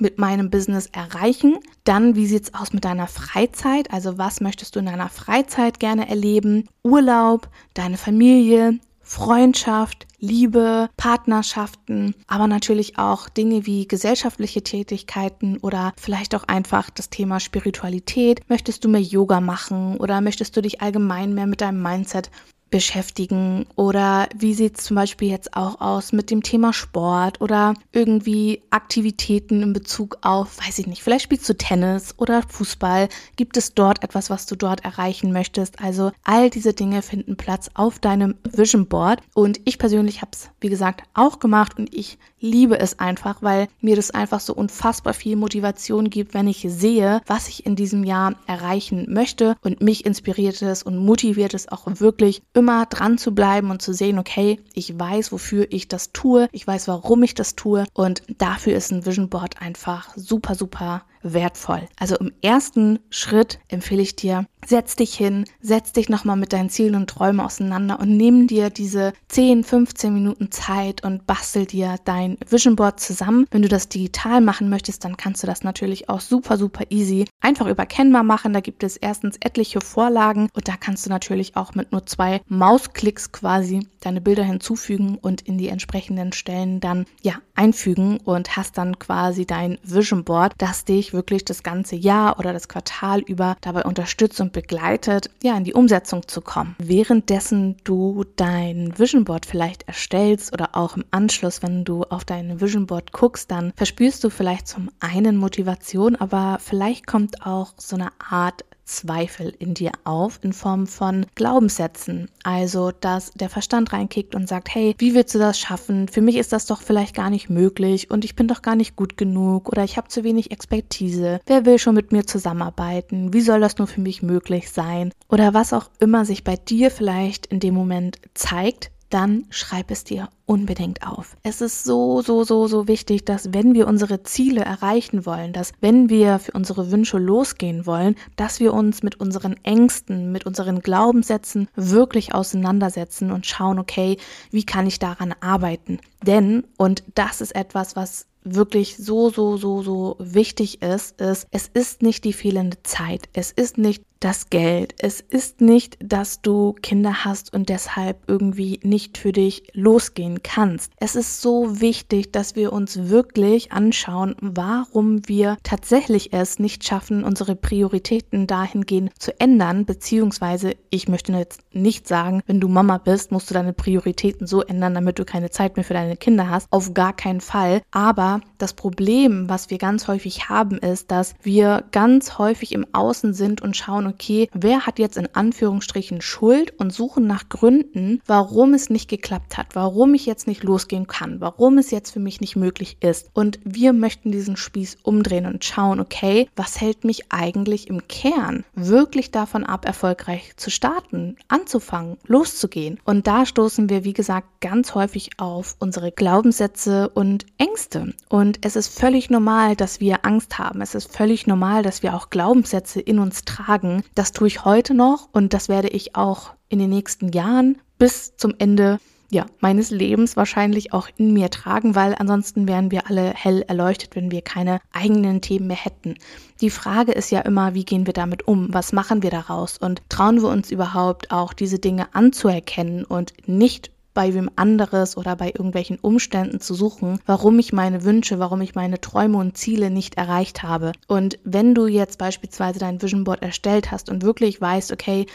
mit 0.00 0.18
meinem 0.18 0.50
Business 0.50 0.86
erreichen. 0.86 1.58
Dann, 1.84 2.16
wie 2.16 2.26
sieht 2.26 2.44
es 2.44 2.54
aus 2.54 2.72
mit 2.72 2.84
deiner 2.84 3.06
Freizeit? 3.06 3.92
Also, 3.92 4.18
was 4.18 4.40
möchtest 4.40 4.74
du 4.74 4.80
in 4.80 4.86
deiner 4.86 5.08
Freizeit 5.08 5.78
gerne 5.78 6.08
erleben? 6.08 6.68
Urlaub, 6.82 7.48
deine 7.74 7.98
Familie, 7.98 8.78
Freundschaft, 9.10 10.06
Liebe, 10.20 10.88
Partnerschaften, 10.96 12.14
aber 12.28 12.46
natürlich 12.46 12.96
auch 12.96 13.28
Dinge 13.28 13.66
wie 13.66 13.88
gesellschaftliche 13.88 14.62
Tätigkeiten 14.62 15.56
oder 15.56 15.92
vielleicht 15.96 16.32
auch 16.36 16.44
einfach 16.44 16.90
das 16.90 17.10
Thema 17.10 17.40
Spiritualität. 17.40 18.48
Möchtest 18.48 18.84
du 18.84 18.88
mehr 18.88 19.00
Yoga 19.00 19.40
machen 19.40 19.96
oder 19.96 20.20
möchtest 20.20 20.56
du 20.56 20.62
dich 20.62 20.80
allgemein 20.80 21.34
mehr 21.34 21.48
mit 21.48 21.60
deinem 21.60 21.82
Mindset 21.82 22.30
beschäftigen? 22.70 23.66
Oder 23.76 24.28
wie 24.36 24.54
sieht 24.54 24.78
es 24.78 24.84
zum 24.84 24.96
Beispiel 24.96 25.28
jetzt 25.28 25.56
auch 25.56 25.80
aus 25.80 26.12
mit 26.12 26.30
dem 26.30 26.42
Thema 26.42 26.72
Sport 26.72 27.40
oder 27.40 27.74
irgendwie 27.92 28.62
Aktivitäten 28.70 29.62
in 29.62 29.72
Bezug 29.72 30.18
auf, 30.22 30.58
weiß 30.58 30.78
ich 30.78 30.86
nicht, 30.86 31.02
vielleicht 31.02 31.24
spielst 31.24 31.48
du 31.48 31.56
Tennis 31.56 32.14
oder 32.16 32.42
Fußball. 32.42 33.08
Gibt 33.36 33.56
es 33.56 33.74
dort 33.74 34.02
etwas, 34.02 34.30
was 34.30 34.46
du 34.46 34.56
dort 34.56 34.84
erreichen 34.84 35.32
möchtest? 35.32 35.82
Also 35.82 36.12
all 36.24 36.50
diese 36.50 36.72
Dinge 36.72 37.02
finden 37.02 37.36
Platz 37.36 37.70
auf 37.74 37.98
deinem 37.98 38.36
Vision 38.44 38.86
Board. 38.86 39.20
Und 39.34 39.60
ich 39.64 39.78
persönlich 39.78 40.22
habe 40.22 40.30
es, 40.32 40.50
wie 40.60 40.68
gesagt, 40.68 41.02
auch 41.14 41.38
gemacht 41.38 41.78
und 41.78 41.92
ich 41.94 42.18
liebe 42.40 42.78
es 42.78 42.98
einfach, 42.98 43.42
weil 43.42 43.68
mir 43.80 43.96
das 43.96 44.10
einfach 44.10 44.40
so 44.40 44.54
unfassbar 44.54 45.14
viel 45.14 45.36
Motivation 45.36 46.10
gibt, 46.10 46.34
wenn 46.34 46.48
ich 46.48 46.66
sehe, 46.68 47.20
was 47.26 47.48
ich 47.48 47.66
in 47.66 47.76
diesem 47.76 48.04
Jahr 48.04 48.34
erreichen 48.46 49.06
möchte. 49.08 49.56
Und 49.62 49.80
mich 49.80 50.04
inspiriert 50.06 50.62
es 50.62 50.82
und 50.82 50.98
motiviert 50.98 51.54
es 51.54 51.68
auch 51.68 51.86
wirklich 51.86 52.42
immer 52.54 52.86
dran 52.86 53.18
zu 53.18 53.34
bleiben 53.34 53.70
und 53.70 53.82
zu 53.82 53.92
sehen, 53.92 54.18
okay, 54.18 54.60
ich 54.74 54.98
weiß, 54.98 55.32
wofür 55.32 55.66
ich 55.70 55.88
das 55.88 56.12
tue, 56.12 56.48
ich 56.52 56.66
weiß, 56.66 56.88
warum 56.88 57.22
ich 57.22 57.34
das 57.34 57.56
tue. 57.56 57.84
Und 57.92 58.22
dafür 58.38 58.74
ist 58.74 58.90
ein 58.90 59.06
Vision 59.06 59.28
Board 59.28 59.60
einfach 59.60 60.10
super, 60.16 60.54
super 60.54 61.02
wertvoll. 61.22 61.86
Also 61.98 62.16
im 62.16 62.32
ersten 62.42 62.98
Schritt 63.10 63.58
empfehle 63.68 64.02
ich 64.02 64.16
dir, 64.16 64.46
setz 64.66 64.96
dich 64.96 65.14
hin, 65.14 65.44
setz 65.60 65.92
dich 65.92 66.08
nochmal 66.08 66.36
mit 66.36 66.52
deinen 66.52 66.70
Zielen 66.70 66.94
und 66.94 67.10
Träumen 67.10 67.40
auseinander 67.40 68.00
und 68.00 68.16
nimm 68.16 68.46
dir 68.46 68.70
diese 68.70 69.12
10, 69.28 69.64
15 69.64 70.12
Minuten 70.12 70.50
Zeit 70.50 71.04
und 71.04 71.26
bastel 71.26 71.66
dir 71.66 71.96
dein 72.04 72.36
Vision 72.48 72.76
Board 72.76 73.00
zusammen. 73.00 73.46
Wenn 73.50 73.62
du 73.62 73.68
das 73.68 73.88
digital 73.88 74.40
machen 74.40 74.68
möchtest, 74.68 75.04
dann 75.04 75.16
kannst 75.16 75.42
du 75.42 75.46
das 75.46 75.62
natürlich 75.62 76.08
auch 76.08 76.20
super, 76.20 76.56
super 76.56 76.84
easy 76.90 77.26
einfach 77.40 77.66
überkennbar 77.66 78.22
machen. 78.22 78.52
Da 78.52 78.60
gibt 78.60 78.82
es 78.82 78.96
erstens 78.96 79.36
etliche 79.40 79.80
Vorlagen 79.80 80.48
und 80.54 80.68
da 80.68 80.76
kannst 80.76 81.06
du 81.06 81.10
natürlich 81.10 81.56
auch 81.56 81.74
mit 81.74 81.92
nur 81.92 82.06
zwei 82.06 82.40
Mausklicks 82.48 83.32
quasi 83.32 83.86
deine 84.00 84.20
Bilder 84.20 84.44
hinzufügen 84.44 85.18
und 85.20 85.42
in 85.42 85.58
die 85.58 85.68
entsprechenden 85.68 86.32
Stellen 86.32 86.80
dann 86.80 87.06
ja 87.22 87.34
einfügen 87.54 88.18
und 88.18 88.56
hast 88.56 88.78
dann 88.78 88.98
quasi 88.98 89.46
dein 89.46 89.78
Vision 89.82 90.24
Board, 90.24 90.54
das 90.58 90.84
dich 90.84 91.12
wirklich 91.12 91.44
das 91.44 91.62
ganze 91.62 91.96
Jahr 91.96 92.38
oder 92.38 92.52
das 92.52 92.68
Quartal 92.68 93.20
über 93.20 93.56
dabei 93.60 93.84
unterstützt 93.84 94.40
und 94.40 94.49
begleitet, 94.52 95.30
ja, 95.42 95.56
in 95.56 95.64
die 95.64 95.74
Umsetzung 95.74 96.26
zu 96.28 96.40
kommen. 96.40 96.76
Währenddessen 96.78 97.76
du 97.84 98.24
dein 98.36 98.98
Vision 98.98 99.24
Board 99.24 99.46
vielleicht 99.46 99.86
erstellst 99.88 100.52
oder 100.52 100.70
auch 100.76 100.96
im 100.96 101.04
Anschluss, 101.10 101.62
wenn 101.62 101.84
du 101.84 102.04
auf 102.04 102.24
dein 102.24 102.60
Vision 102.60 102.86
Board 102.86 103.12
guckst, 103.12 103.50
dann 103.50 103.72
verspürst 103.76 104.22
du 104.24 104.30
vielleicht 104.30 104.68
zum 104.68 104.90
einen 105.00 105.36
Motivation, 105.36 106.16
aber 106.16 106.58
vielleicht 106.60 107.06
kommt 107.06 107.46
auch 107.46 107.74
so 107.76 107.96
eine 107.96 108.10
Art 108.18 108.64
Zweifel 108.90 109.54
in 109.58 109.74
dir 109.74 109.92
auf 110.04 110.40
in 110.42 110.52
Form 110.52 110.86
von 110.86 111.26
Glaubenssätzen. 111.34 112.28
Also, 112.42 112.90
dass 112.90 113.30
der 113.32 113.48
Verstand 113.48 113.92
reinkickt 113.92 114.34
und 114.34 114.48
sagt, 114.48 114.74
hey, 114.74 114.94
wie 114.98 115.14
willst 115.14 115.34
du 115.34 115.38
das 115.38 115.58
schaffen? 115.58 116.08
Für 116.08 116.20
mich 116.20 116.36
ist 116.36 116.52
das 116.52 116.66
doch 116.66 116.82
vielleicht 116.82 117.14
gar 117.14 117.30
nicht 117.30 117.48
möglich 117.50 118.10
und 118.10 118.24
ich 118.24 118.34
bin 118.34 118.48
doch 118.48 118.62
gar 118.62 118.76
nicht 118.76 118.96
gut 118.96 119.16
genug 119.16 119.68
oder 119.68 119.84
ich 119.84 119.96
habe 119.96 120.08
zu 120.08 120.24
wenig 120.24 120.50
Expertise. 120.50 121.40
Wer 121.46 121.64
will 121.64 121.78
schon 121.78 121.94
mit 121.94 122.12
mir 122.12 122.26
zusammenarbeiten? 122.26 123.32
Wie 123.32 123.40
soll 123.40 123.60
das 123.60 123.78
nur 123.78 123.86
für 123.86 124.00
mich 124.00 124.22
möglich 124.22 124.70
sein? 124.70 125.12
Oder 125.28 125.54
was 125.54 125.72
auch 125.72 125.88
immer 125.98 126.24
sich 126.24 126.44
bei 126.44 126.56
dir 126.56 126.90
vielleicht 126.90 127.46
in 127.46 127.60
dem 127.60 127.74
Moment 127.74 128.18
zeigt, 128.34 128.90
dann 129.10 129.44
schreib 129.50 129.90
es 129.90 130.04
dir 130.04 130.28
unbedingt 130.46 131.06
auf. 131.06 131.36
Es 131.42 131.60
ist 131.60 131.84
so, 131.84 132.22
so, 132.22 132.44
so, 132.44 132.66
so 132.66 132.88
wichtig, 132.88 133.24
dass 133.24 133.52
wenn 133.52 133.74
wir 133.74 133.86
unsere 133.86 134.22
Ziele 134.22 134.62
erreichen 134.62 135.26
wollen, 135.26 135.52
dass 135.52 135.72
wenn 135.80 136.08
wir 136.08 136.38
für 136.38 136.52
unsere 136.52 136.90
Wünsche 136.90 137.18
losgehen 137.18 137.86
wollen, 137.86 138.16
dass 138.36 138.58
wir 138.60 138.72
uns 138.72 139.02
mit 139.02 139.20
unseren 139.20 139.56
Ängsten, 139.64 140.32
mit 140.32 140.46
unseren 140.46 140.80
Glaubenssätzen 140.80 141.68
wirklich 141.76 142.34
auseinandersetzen 142.34 143.30
und 143.30 143.46
schauen, 143.46 143.78
okay, 143.78 144.16
wie 144.50 144.64
kann 144.64 144.86
ich 144.86 144.98
daran 144.98 145.34
arbeiten? 145.40 145.98
Denn, 146.26 146.64
und 146.76 147.04
das 147.14 147.40
ist 147.40 147.54
etwas, 147.54 147.96
was 147.96 148.26
wirklich 148.42 148.96
so, 148.96 149.30
so, 149.30 149.56
so, 149.56 149.82
so 149.82 150.16
wichtig 150.18 150.82
ist, 150.82 151.20
ist, 151.20 151.46
es 151.50 151.68
ist 151.68 152.02
nicht 152.02 152.24
die 152.24 152.32
fehlende 152.32 152.82
Zeit, 152.82 153.28
es 153.32 153.52
ist 153.52 153.78
nicht 153.78 154.02
das 154.20 154.50
Geld. 154.50 154.94
Es 154.98 155.20
ist 155.20 155.62
nicht, 155.62 155.96
dass 155.98 156.42
du 156.42 156.74
Kinder 156.82 157.24
hast 157.24 157.52
und 157.54 157.70
deshalb 157.70 158.18
irgendwie 158.26 158.78
nicht 158.82 159.16
für 159.16 159.32
dich 159.32 159.64
losgehen 159.72 160.42
kannst. 160.42 160.92
Es 160.98 161.16
ist 161.16 161.40
so 161.40 161.80
wichtig, 161.80 162.30
dass 162.30 162.54
wir 162.54 162.72
uns 162.72 163.08
wirklich 163.08 163.72
anschauen, 163.72 164.36
warum 164.40 165.26
wir 165.26 165.56
tatsächlich 165.62 166.34
es 166.34 166.58
nicht 166.58 166.84
schaffen, 166.84 167.24
unsere 167.24 167.56
Prioritäten 167.56 168.46
dahingehend 168.46 169.10
zu 169.18 169.38
ändern, 169.40 169.86
beziehungsweise 169.86 170.74
ich 170.90 171.08
möchte 171.08 171.32
jetzt 171.32 171.62
nicht 171.72 172.06
sagen, 172.06 172.42
wenn 172.46 172.60
du 172.60 172.68
Mama 172.68 172.98
bist, 172.98 173.32
musst 173.32 173.48
du 173.48 173.54
deine 173.54 173.72
Prioritäten 173.72 174.46
so 174.46 174.62
ändern, 174.62 174.94
damit 174.94 175.18
du 175.18 175.24
keine 175.24 175.50
Zeit 175.50 175.76
mehr 175.76 175.84
für 175.84 175.94
deine 175.94 176.16
Kinder 176.16 176.50
hast. 176.50 176.66
Auf 176.70 176.92
gar 176.92 177.14
keinen 177.14 177.40
Fall. 177.40 177.80
Aber 177.90 178.42
das 178.58 178.74
Problem, 178.74 179.48
was 179.48 179.70
wir 179.70 179.78
ganz 179.78 180.08
häufig 180.08 180.50
haben, 180.50 180.78
ist, 180.78 181.10
dass 181.10 181.34
wir 181.42 181.84
ganz 181.90 182.36
häufig 182.36 182.72
im 182.72 182.86
Außen 182.92 183.32
sind 183.32 183.62
und 183.62 183.76
schauen, 183.76 184.09
okay, 184.10 184.48
wer 184.52 184.86
hat 184.86 184.98
jetzt 184.98 185.16
in 185.16 185.28
Anführungsstrichen 185.34 186.20
Schuld 186.20 186.78
und 186.78 186.92
suchen 186.92 187.26
nach 187.26 187.48
Gründen, 187.48 188.20
warum 188.26 188.74
es 188.74 188.90
nicht 188.90 189.08
geklappt 189.08 189.56
hat, 189.56 189.74
warum 189.74 190.14
ich 190.14 190.26
jetzt 190.26 190.46
nicht 190.46 190.62
losgehen 190.62 191.06
kann, 191.06 191.40
warum 191.40 191.78
es 191.78 191.90
jetzt 191.90 192.10
für 192.10 192.20
mich 192.20 192.40
nicht 192.40 192.56
möglich 192.56 192.96
ist. 193.00 193.30
Und 193.32 193.58
wir 193.64 193.92
möchten 193.92 194.32
diesen 194.32 194.56
Spieß 194.56 194.98
umdrehen 195.02 195.46
und 195.46 195.64
schauen, 195.64 196.00
okay, 196.00 196.48
was 196.56 196.80
hält 196.80 197.04
mich 197.04 197.32
eigentlich 197.32 197.88
im 197.88 198.06
Kern 198.08 198.64
wirklich 198.74 199.30
davon 199.30 199.64
ab, 199.64 199.84
erfolgreich 199.84 200.56
zu 200.56 200.70
starten, 200.70 201.36
anzufangen, 201.48 202.16
loszugehen. 202.26 202.98
Und 203.04 203.26
da 203.26 203.46
stoßen 203.46 203.88
wir, 203.88 204.04
wie 204.04 204.12
gesagt, 204.12 204.60
ganz 204.60 204.94
häufig 204.94 205.30
auf 205.38 205.76
unsere 205.78 206.12
Glaubenssätze 206.12 207.08
und 207.08 207.46
Ängste. 207.58 208.14
Und 208.28 208.58
es 208.62 208.76
ist 208.76 208.98
völlig 208.98 209.30
normal, 209.30 209.76
dass 209.76 210.00
wir 210.00 210.24
Angst 210.24 210.58
haben. 210.58 210.80
Es 210.80 210.94
ist 210.94 211.14
völlig 211.14 211.46
normal, 211.46 211.82
dass 211.82 212.02
wir 212.02 212.14
auch 212.14 212.30
Glaubenssätze 212.30 213.00
in 213.00 213.18
uns 213.18 213.44
tragen. 213.44 213.99
Das 214.14 214.32
tue 214.32 214.48
ich 214.48 214.64
heute 214.64 214.94
noch 214.94 215.28
und 215.32 215.54
das 215.54 215.68
werde 215.68 215.88
ich 215.88 216.16
auch 216.16 216.54
in 216.68 216.78
den 216.78 216.90
nächsten 216.90 217.32
Jahren 217.32 217.78
bis 217.98 218.36
zum 218.36 218.54
Ende 218.58 218.98
ja, 219.30 219.46
meines 219.60 219.90
Lebens 219.90 220.36
wahrscheinlich 220.36 220.92
auch 220.92 221.08
in 221.16 221.32
mir 221.32 221.50
tragen, 221.50 221.94
weil 221.94 222.14
ansonsten 222.18 222.66
wären 222.66 222.90
wir 222.90 223.08
alle 223.08 223.32
hell 223.32 223.62
erleuchtet, 223.62 224.16
wenn 224.16 224.30
wir 224.32 224.42
keine 224.42 224.80
eigenen 224.92 225.40
Themen 225.40 225.68
mehr 225.68 225.76
hätten. 225.76 226.16
Die 226.60 226.70
Frage 226.70 227.12
ist 227.12 227.30
ja 227.30 227.40
immer, 227.40 227.74
wie 227.74 227.84
gehen 227.84 228.06
wir 228.06 228.12
damit 228.12 228.48
um? 228.48 228.74
Was 228.74 228.92
machen 228.92 229.22
wir 229.22 229.30
daraus? 229.30 229.78
Und 229.78 230.02
trauen 230.08 230.42
wir 230.42 230.48
uns 230.48 230.70
überhaupt 230.72 231.30
auch 231.30 231.52
diese 231.52 231.78
Dinge 231.78 232.12
anzuerkennen 232.12 233.04
und 233.04 233.32
nicht 233.46 233.92
bei 234.14 234.34
wem 234.34 234.50
anderes 234.56 235.16
oder 235.16 235.36
bei 235.36 235.48
irgendwelchen 235.48 235.98
Umständen 235.98 236.60
zu 236.60 236.74
suchen, 236.74 237.20
warum 237.26 237.58
ich 237.58 237.72
meine 237.72 238.04
Wünsche, 238.04 238.38
warum 238.38 238.60
ich 238.60 238.74
meine 238.74 239.00
Träume 239.00 239.38
und 239.38 239.56
Ziele 239.56 239.90
nicht 239.90 240.16
erreicht 240.16 240.62
habe. 240.62 240.92
Und 241.06 241.38
wenn 241.44 241.74
du 241.74 241.86
jetzt 241.86 242.18
beispielsweise 242.18 242.78
dein 242.78 243.00
Vision 243.00 243.24
Board 243.24 243.42
erstellt 243.42 243.90
hast 243.90 244.08
und 244.10 244.22
wirklich 244.22 244.60
weißt, 244.60 244.92
okay, 244.92 245.26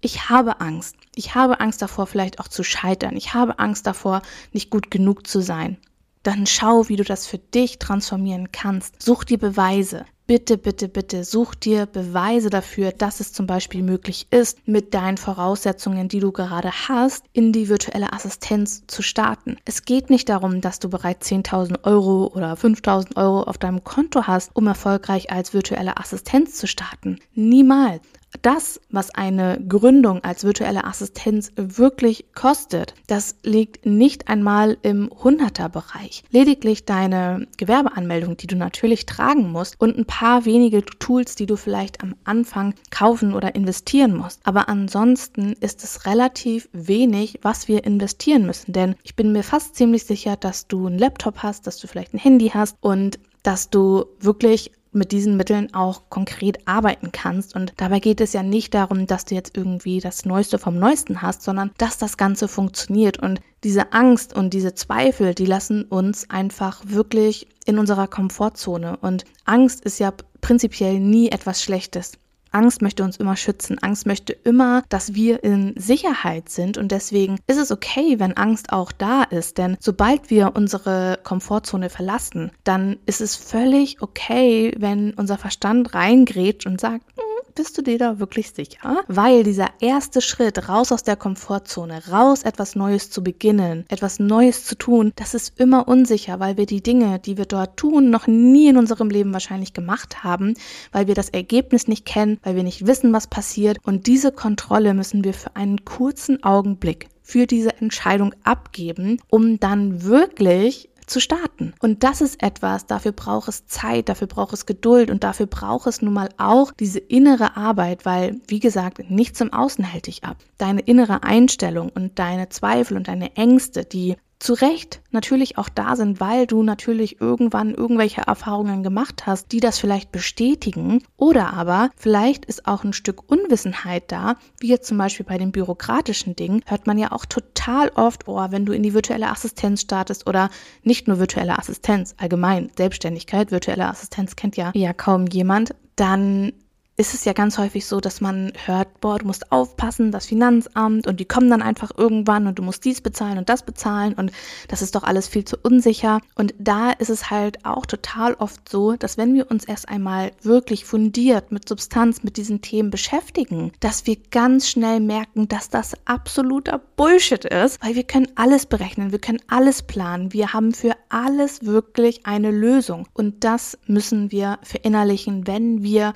ich 0.00 0.28
habe 0.28 0.60
Angst. 0.60 0.96
Ich 1.14 1.34
habe 1.34 1.60
Angst 1.60 1.82
davor, 1.82 2.06
vielleicht 2.06 2.38
auch 2.38 2.48
zu 2.48 2.62
scheitern. 2.62 3.16
Ich 3.16 3.34
habe 3.34 3.58
Angst 3.58 3.86
davor, 3.86 4.22
nicht 4.52 4.70
gut 4.70 4.90
genug 4.90 5.26
zu 5.26 5.40
sein. 5.40 5.76
Dann 6.22 6.46
schau, 6.46 6.88
wie 6.88 6.96
du 6.96 7.04
das 7.04 7.26
für 7.26 7.38
dich 7.38 7.78
transformieren 7.78 8.52
kannst. 8.52 9.02
Such 9.02 9.24
dir 9.24 9.38
Beweise 9.38 10.04
bitte, 10.28 10.58
bitte, 10.58 10.88
bitte 10.88 11.24
such 11.24 11.54
dir 11.56 11.86
Beweise 11.86 12.50
dafür, 12.50 12.92
dass 12.92 13.18
es 13.18 13.32
zum 13.32 13.46
Beispiel 13.46 13.82
möglich 13.82 14.28
ist, 14.30 14.58
mit 14.68 14.94
deinen 14.94 15.16
Voraussetzungen, 15.16 16.08
die 16.08 16.20
du 16.20 16.30
gerade 16.30 16.70
hast, 16.70 17.24
in 17.32 17.52
die 17.52 17.68
virtuelle 17.68 18.12
Assistenz 18.12 18.86
zu 18.86 19.02
starten. 19.02 19.56
Es 19.64 19.84
geht 19.84 20.10
nicht 20.10 20.28
darum, 20.28 20.60
dass 20.60 20.78
du 20.78 20.90
bereits 20.90 21.28
10.000 21.28 21.84
Euro 21.84 22.26
oder 22.26 22.52
5.000 22.52 23.16
Euro 23.16 23.42
auf 23.42 23.58
deinem 23.58 23.82
Konto 23.82 24.26
hast, 24.26 24.54
um 24.54 24.66
erfolgreich 24.66 25.32
als 25.32 25.54
virtuelle 25.54 25.96
Assistenz 25.96 26.56
zu 26.56 26.66
starten. 26.66 27.18
Niemals 27.34 28.02
das, 28.42 28.80
was 28.90 29.14
eine 29.14 29.58
Gründung 29.66 30.22
als 30.22 30.44
virtuelle 30.44 30.84
Assistenz 30.84 31.50
wirklich 31.56 32.26
kostet, 32.34 32.94
das 33.06 33.36
liegt 33.42 33.86
nicht 33.86 34.28
einmal 34.28 34.76
im 34.82 35.10
Hunderterbereich. 35.10 36.24
Lediglich 36.30 36.84
deine 36.84 37.46
Gewerbeanmeldung, 37.56 38.36
die 38.36 38.46
du 38.46 38.56
natürlich 38.56 39.06
tragen 39.06 39.50
musst 39.50 39.80
und 39.80 39.96
ein 39.96 40.04
paar 40.04 40.17
wenige 40.44 40.84
Tools, 40.84 41.34
die 41.34 41.46
du 41.46 41.56
vielleicht 41.56 42.02
am 42.02 42.14
Anfang 42.24 42.74
kaufen 42.90 43.34
oder 43.34 43.54
investieren 43.54 44.16
musst. 44.16 44.40
Aber 44.44 44.68
ansonsten 44.68 45.52
ist 45.54 45.84
es 45.84 46.06
relativ 46.06 46.68
wenig, 46.72 47.38
was 47.42 47.68
wir 47.68 47.84
investieren 47.84 48.46
müssen. 48.46 48.72
Denn 48.72 48.96
ich 49.02 49.14
bin 49.14 49.32
mir 49.32 49.42
fast 49.42 49.76
ziemlich 49.76 50.04
sicher, 50.04 50.36
dass 50.36 50.66
du 50.66 50.86
einen 50.86 50.98
Laptop 50.98 51.38
hast, 51.38 51.66
dass 51.66 51.78
du 51.78 51.86
vielleicht 51.86 52.14
ein 52.14 52.18
Handy 52.18 52.50
hast 52.50 52.76
und 52.80 53.18
dass 53.42 53.70
du 53.70 54.04
wirklich 54.20 54.72
mit 54.98 55.12
diesen 55.12 55.36
Mitteln 55.36 55.72
auch 55.72 56.10
konkret 56.10 56.66
arbeiten 56.66 57.12
kannst. 57.12 57.54
Und 57.54 57.72
dabei 57.76 58.00
geht 58.00 58.20
es 58.20 58.32
ja 58.32 58.42
nicht 58.42 58.74
darum, 58.74 59.06
dass 59.06 59.24
du 59.24 59.34
jetzt 59.34 59.56
irgendwie 59.56 60.00
das 60.00 60.24
Neueste 60.24 60.58
vom 60.58 60.78
Neuesten 60.78 61.22
hast, 61.22 61.42
sondern 61.42 61.70
dass 61.78 61.98
das 61.98 62.16
Ganze 62.16 62.48
funktioniert. 62.48 63.18
Und 63.18 63.40
diese 63.64 63.92
Angst 63.92 64.34
und 64.34 64.52
diese 64.52 64.74
Zweifel, 64.74 65.34
die 65.34 65.46
lassen 65.46 65.84
uns 65.84 66.28
einfach 66.28 66.82
wirklich 66.84 67.48
in 67.64 67.78
unserer 67.78 68.08
Komfortzone. 68.08 68.96
Und 68.98 69.24
Angst 69.44 69.80
ist 69.84 69.98
ja 69.98 70.12
prinzipiell 70.40 71.00
nie 71.00 71.30
etwas 71.30 71.62
Schlechtes. 71.62 72.12
Angst 72.50 72.82
möchte 72.82 73.04
uns 73.04 73.16
immer 73.16 73.36
schützen. 73.36 73.78
Angst 73.80 74.06
möchte 74.06 74.32
immer, 74.32 74.82
dass 74.88 75.14
wir 75.14 75.44
in 75.44 75.74
Sicherheit 75.76 76.48
sind. 76.48 76.78
Und 76.78 76.92
deswegen 76.92 77.38
ist 77.46 77.58
es 77.58 77.70
okay, 77.70 78.18
wenn 78.18 78.36
Angst 78.36 78.72
auch 78.72 78.92
da 78.92 79.22
ist. 79.22 79.58
Denn 79.58 79.76
sobald 79.80 80.30
wir 80.30 80.52
unsere 80.54 81.18
Komfortzone 81.22 81.90
verlassen, 81.90 82.50
dann 82.64 82.98
ist 83.06 83.20
es 83.20 83.36
völlig 83.36 84.02
okay, 84.02 84.72
wenn 84.78 85.14
unser 85.14 85.38
Verstand 85.38 85.94
reingrätscht 85.94 86.66
und 86.66 86.80
sagt, 86.80 87.04
hm, 87.16 87.27
bist 87.58 87.76
du 87.76 87.82
dir 87.82 87.98
da 87.98 88.20
wirklich 88.20 88.52
sicher? 88.52 89.02
Weil 89.08 89.42
dieser 89.42 89.70
erste 89.80 90.20
Schritt 90.20 90.68
raus 90.68 90.92
aus 90.92 91.02
der 91.02 91.16
Komfortzone, 91.16 92.00
raus 92.08 92.44
etwas 92.44 92.76
Neues 92.76 93.10
zu 93.10 93.24
beginnen, 93.24 93.84
etwas 93.88 94.20
Neues 94.20 94.64
zu 94.64 94.76
tun, 94.76 95.12
das 95.16 95.34
ist 95.34 95.58
immer 95.58 95.88
unsicher, 95.88 96.38
weil 96.38 96.56
wir 96.56 96.66
die 96.66 96.84
Dinge, 96.84 97.18
die 97.18 97.36
wir 97.36 97.46
dort 97.46 97.76
tun, 97.76 98.10
noch 98.10 98.28
nie 98.28 98.68
in 98.68 98.76
unserem 98.76 99.10
Leben 99.10 99.32
wahrscheinlich 99.32 99.72
gemacht 99.72 100.22
haben, 100.22 100.54
weil 100.92 101.08
wir 101.08 101.16
das 101.16 101.30
Ergebnis 101.30 101.88
nicht 101.88 102.04
kennen, 102.04 102.38
weil 102.44 102.54
wir 102.54 102.62
nicht 102.62 102.86
wissen, 102.86 103.12
was 103.12 103.26
passiert. 103.26 103.78
Und 103.82 104.06
diese 104.06 104.30
Kontrolle 104.30 104.94
müssen 104.94 105.24
wir 105.24 105.34
für 105.34 105.56
einen 105.56 105.84
kurzen 105.84 106.44
Augenblick 106.44 107.08
für 107.22 107.48
diese 107.48 107.76
Entscheidung 107.80 108.36
abgeben, 108.44 109.20
um 109.28 109.58
dann 109.58 110.04
wirklich 110.04 110.90
zu 111.10 111.20
starten. 111.20 111.74
Und 111.80 112.04
das 112.04 112.20
ist 112.20 112.42
etwas, 112.42 112.86
dafür 112.86 113.12
braucht 113.12 113.48
es 113.48 113.66
Zeit, 113.66 114.08
dafür 114.08 114.26
braucht 114.26 114.52
es 114.52 114.66
Geduld 114.66 115.10
und 115.10 115.24
dafür 115.24 115.46
braucht 115.46 115.86
es 115.86 116.02
nun 116.02 116.14
mal 116.14 116.28
auch 116.38 116.72
diese 116.72 116.98
innere 116.98 117.56
Arbeit, 117.56 118.04
weil, 118.04 118.40
wie 118.46 118.60
gesagt, 118.60 119.10
nichts 119.10 119.40
im 119.40 119.52
Außen 119.52 119.84
hält 119.84 120.06
dich 120.06 120.24
ab. 120.24 120.36
Deine 120.58 120.80
innere 120.80 121.22
Einstellung 121.22 121.90
und 121.94 122.18
deine 122.18 122.48
Zweifel 122.48 122.96
und 122.96 123.08
deine 123.08 123.36
Ängste, 123.36 123.84
die 123.84 124.16
zu 124.38 124.54
Recht 124.54 125.00
natürlich 125.10 125.58
auch 125.58 125.68
da 125.68 125.96
sind, 125.96 126.20
weil 126.20 126.46
du 126.46 126.62
natürlich 126.62 127.20
irgendwann 127.20 127.74
irgendwelche 127.74 128.22
Erfahrungen 128.22 128.82
gemacht 128.82 129.26
hast, 129.26 129.52
die 129.52 129.60
das 129.60 129.78
vielleicht 129.78 130.12
bestätigen. 130.12 131.02
Oder 131.16 131.52
aber 131.52 131.90
vielleicht 131.96 132.44
ist 132.44 132.66
auch 132.66 132.84
ein 132.84 132.92
Stück 132.92 133.30
Unwissenheit 133.30 134.04
da, 134.12 134.36
wie 134.60 134.68
jetzt 134.68 134.86
zum 134.86 134.98
Beispiel 134.98 135.26
bei 135.26 135.38
den 135.38 135.52
bürokratischen 135.52 136.36
Dingen, 136.36 136.62
hört 136.66 136.86
man 136.86 136.98
ja 136.98 137.12
auch 137.12 137.24
total 137.24 137.90
oft, 137.94 138.28
oh, 138.28 138.46
wenn 138.50 138.66
du 138.66 138.72
in 138.72 138.82
die 138.82 138.94
virtuelle 138.94 139.30
Assistenz 139.30 139.80
startest 139.80 140.28
oder 140.28 140.50
nicht 140.82 141.08
nur 141.08 141.18
virtuelle 141.18 141.58
Assistenz, 141.58 142.14
allgemein 142.18 142.70
Selbstständigkeit, 142.76 143.50
virtuelle 143.50 143.86
Assistenz 143.86 144.36
kennt 144.36 144.56
ja 144.56 144.72
ja 144.74 144.92
kaum 144.92 145.26
jemand, 145.26 145.74
dann 145.96 146.52
ist 146.98 147.14
es 147.14 147.24
ja 147.24 147.32
ganz 147.32 147.58
häufig 147.58 147.86
so, 147.86 148.00
dass 148.00 148.20
man 148.20 148.52
hört, 148.66 149.00
boah, 149.00 149.20
du 149.20 149.26
musst 149.26 149.52
aufpassen, 149.52 150.10
das 150.10 150.26
Finanzamt 150.26 151.06
und 151.06 151.20
die 151.20 151.24
kommen 151.24 151.48
dann 151.48 151.62
einfach 151.62 151.92
irgendwann 151.96 152.48
und 152.48 152.58
du 152.58 152.62
musst 152.64 152.84
dies 152.84 153.00
bezahlen 153.00 153.38
und 153.38 153.48
das 153.48 153.62
bezahlen 153.62 154.14
und 154.14 154.32
das 154.66 154.82
ist 154.82 154.96
doch 154.96 155.04
alles 155.04 155.28
viel 155.28 155.44
zu 155.44 155.56
unsicher. 155.62 156.20
Und 156.34 156.54
da 156.58 156.90
ist 156.90 157.08
es 157.08 157.30
halt 157.30 157.64
auch 157.64 157.86
total 157.86 158.34
oft 158.34 158.68
so, 158.68 158.94
dass 158.94 159.16
wenn 159.16 159.32
wir 159.32 159.48
uns 159.48 159.64
erst 159.64 159.88
einmal 159.88 160.32
wirklich 160.42 160.84
fundiert 160.84 161.52
mit 161.52 161.68
Substanz, 161.68 162.24
mit 162.24 162.36
diesen 162.36 162.62
Themen 162.62 162.90
beschäftigen, 162.90 163.70
dass 163.78 164.06
wir 164.06 164.16
ganz 164.32 164.68
schnell 164.68 164.98
merken, 164.98 165.46
dass 165.46 165.70
das 165.70 165.94
absoluter 166.04 166.80
Bullshit 166.96 167.44
ist, 167.44 167.80
weil 167.80 167.94
wir 167.94 168.02
können 168.02 168.26
alles 168.34 168.66
berechnen, 168.66 169.12
wir 169.12 169.20
können 169.20 169.40
alles 169.46 169.82
planen, 169.84 170.32
wir 170.32 170.52
haben 170.52 170.74
für 170.74 170.96
alles 171.10 171.64
wirklich 171.64 172.26
eine 172.26 172.50
Lösung. 172.50 173.06
Und 173.14 173.44
das 173.44 173.78
müssen 173.86 174.32
wir 174.32 174.58
verinnerlichen, 174.64 175.46
wenn 175.46 175.84
wir 175.84 176.12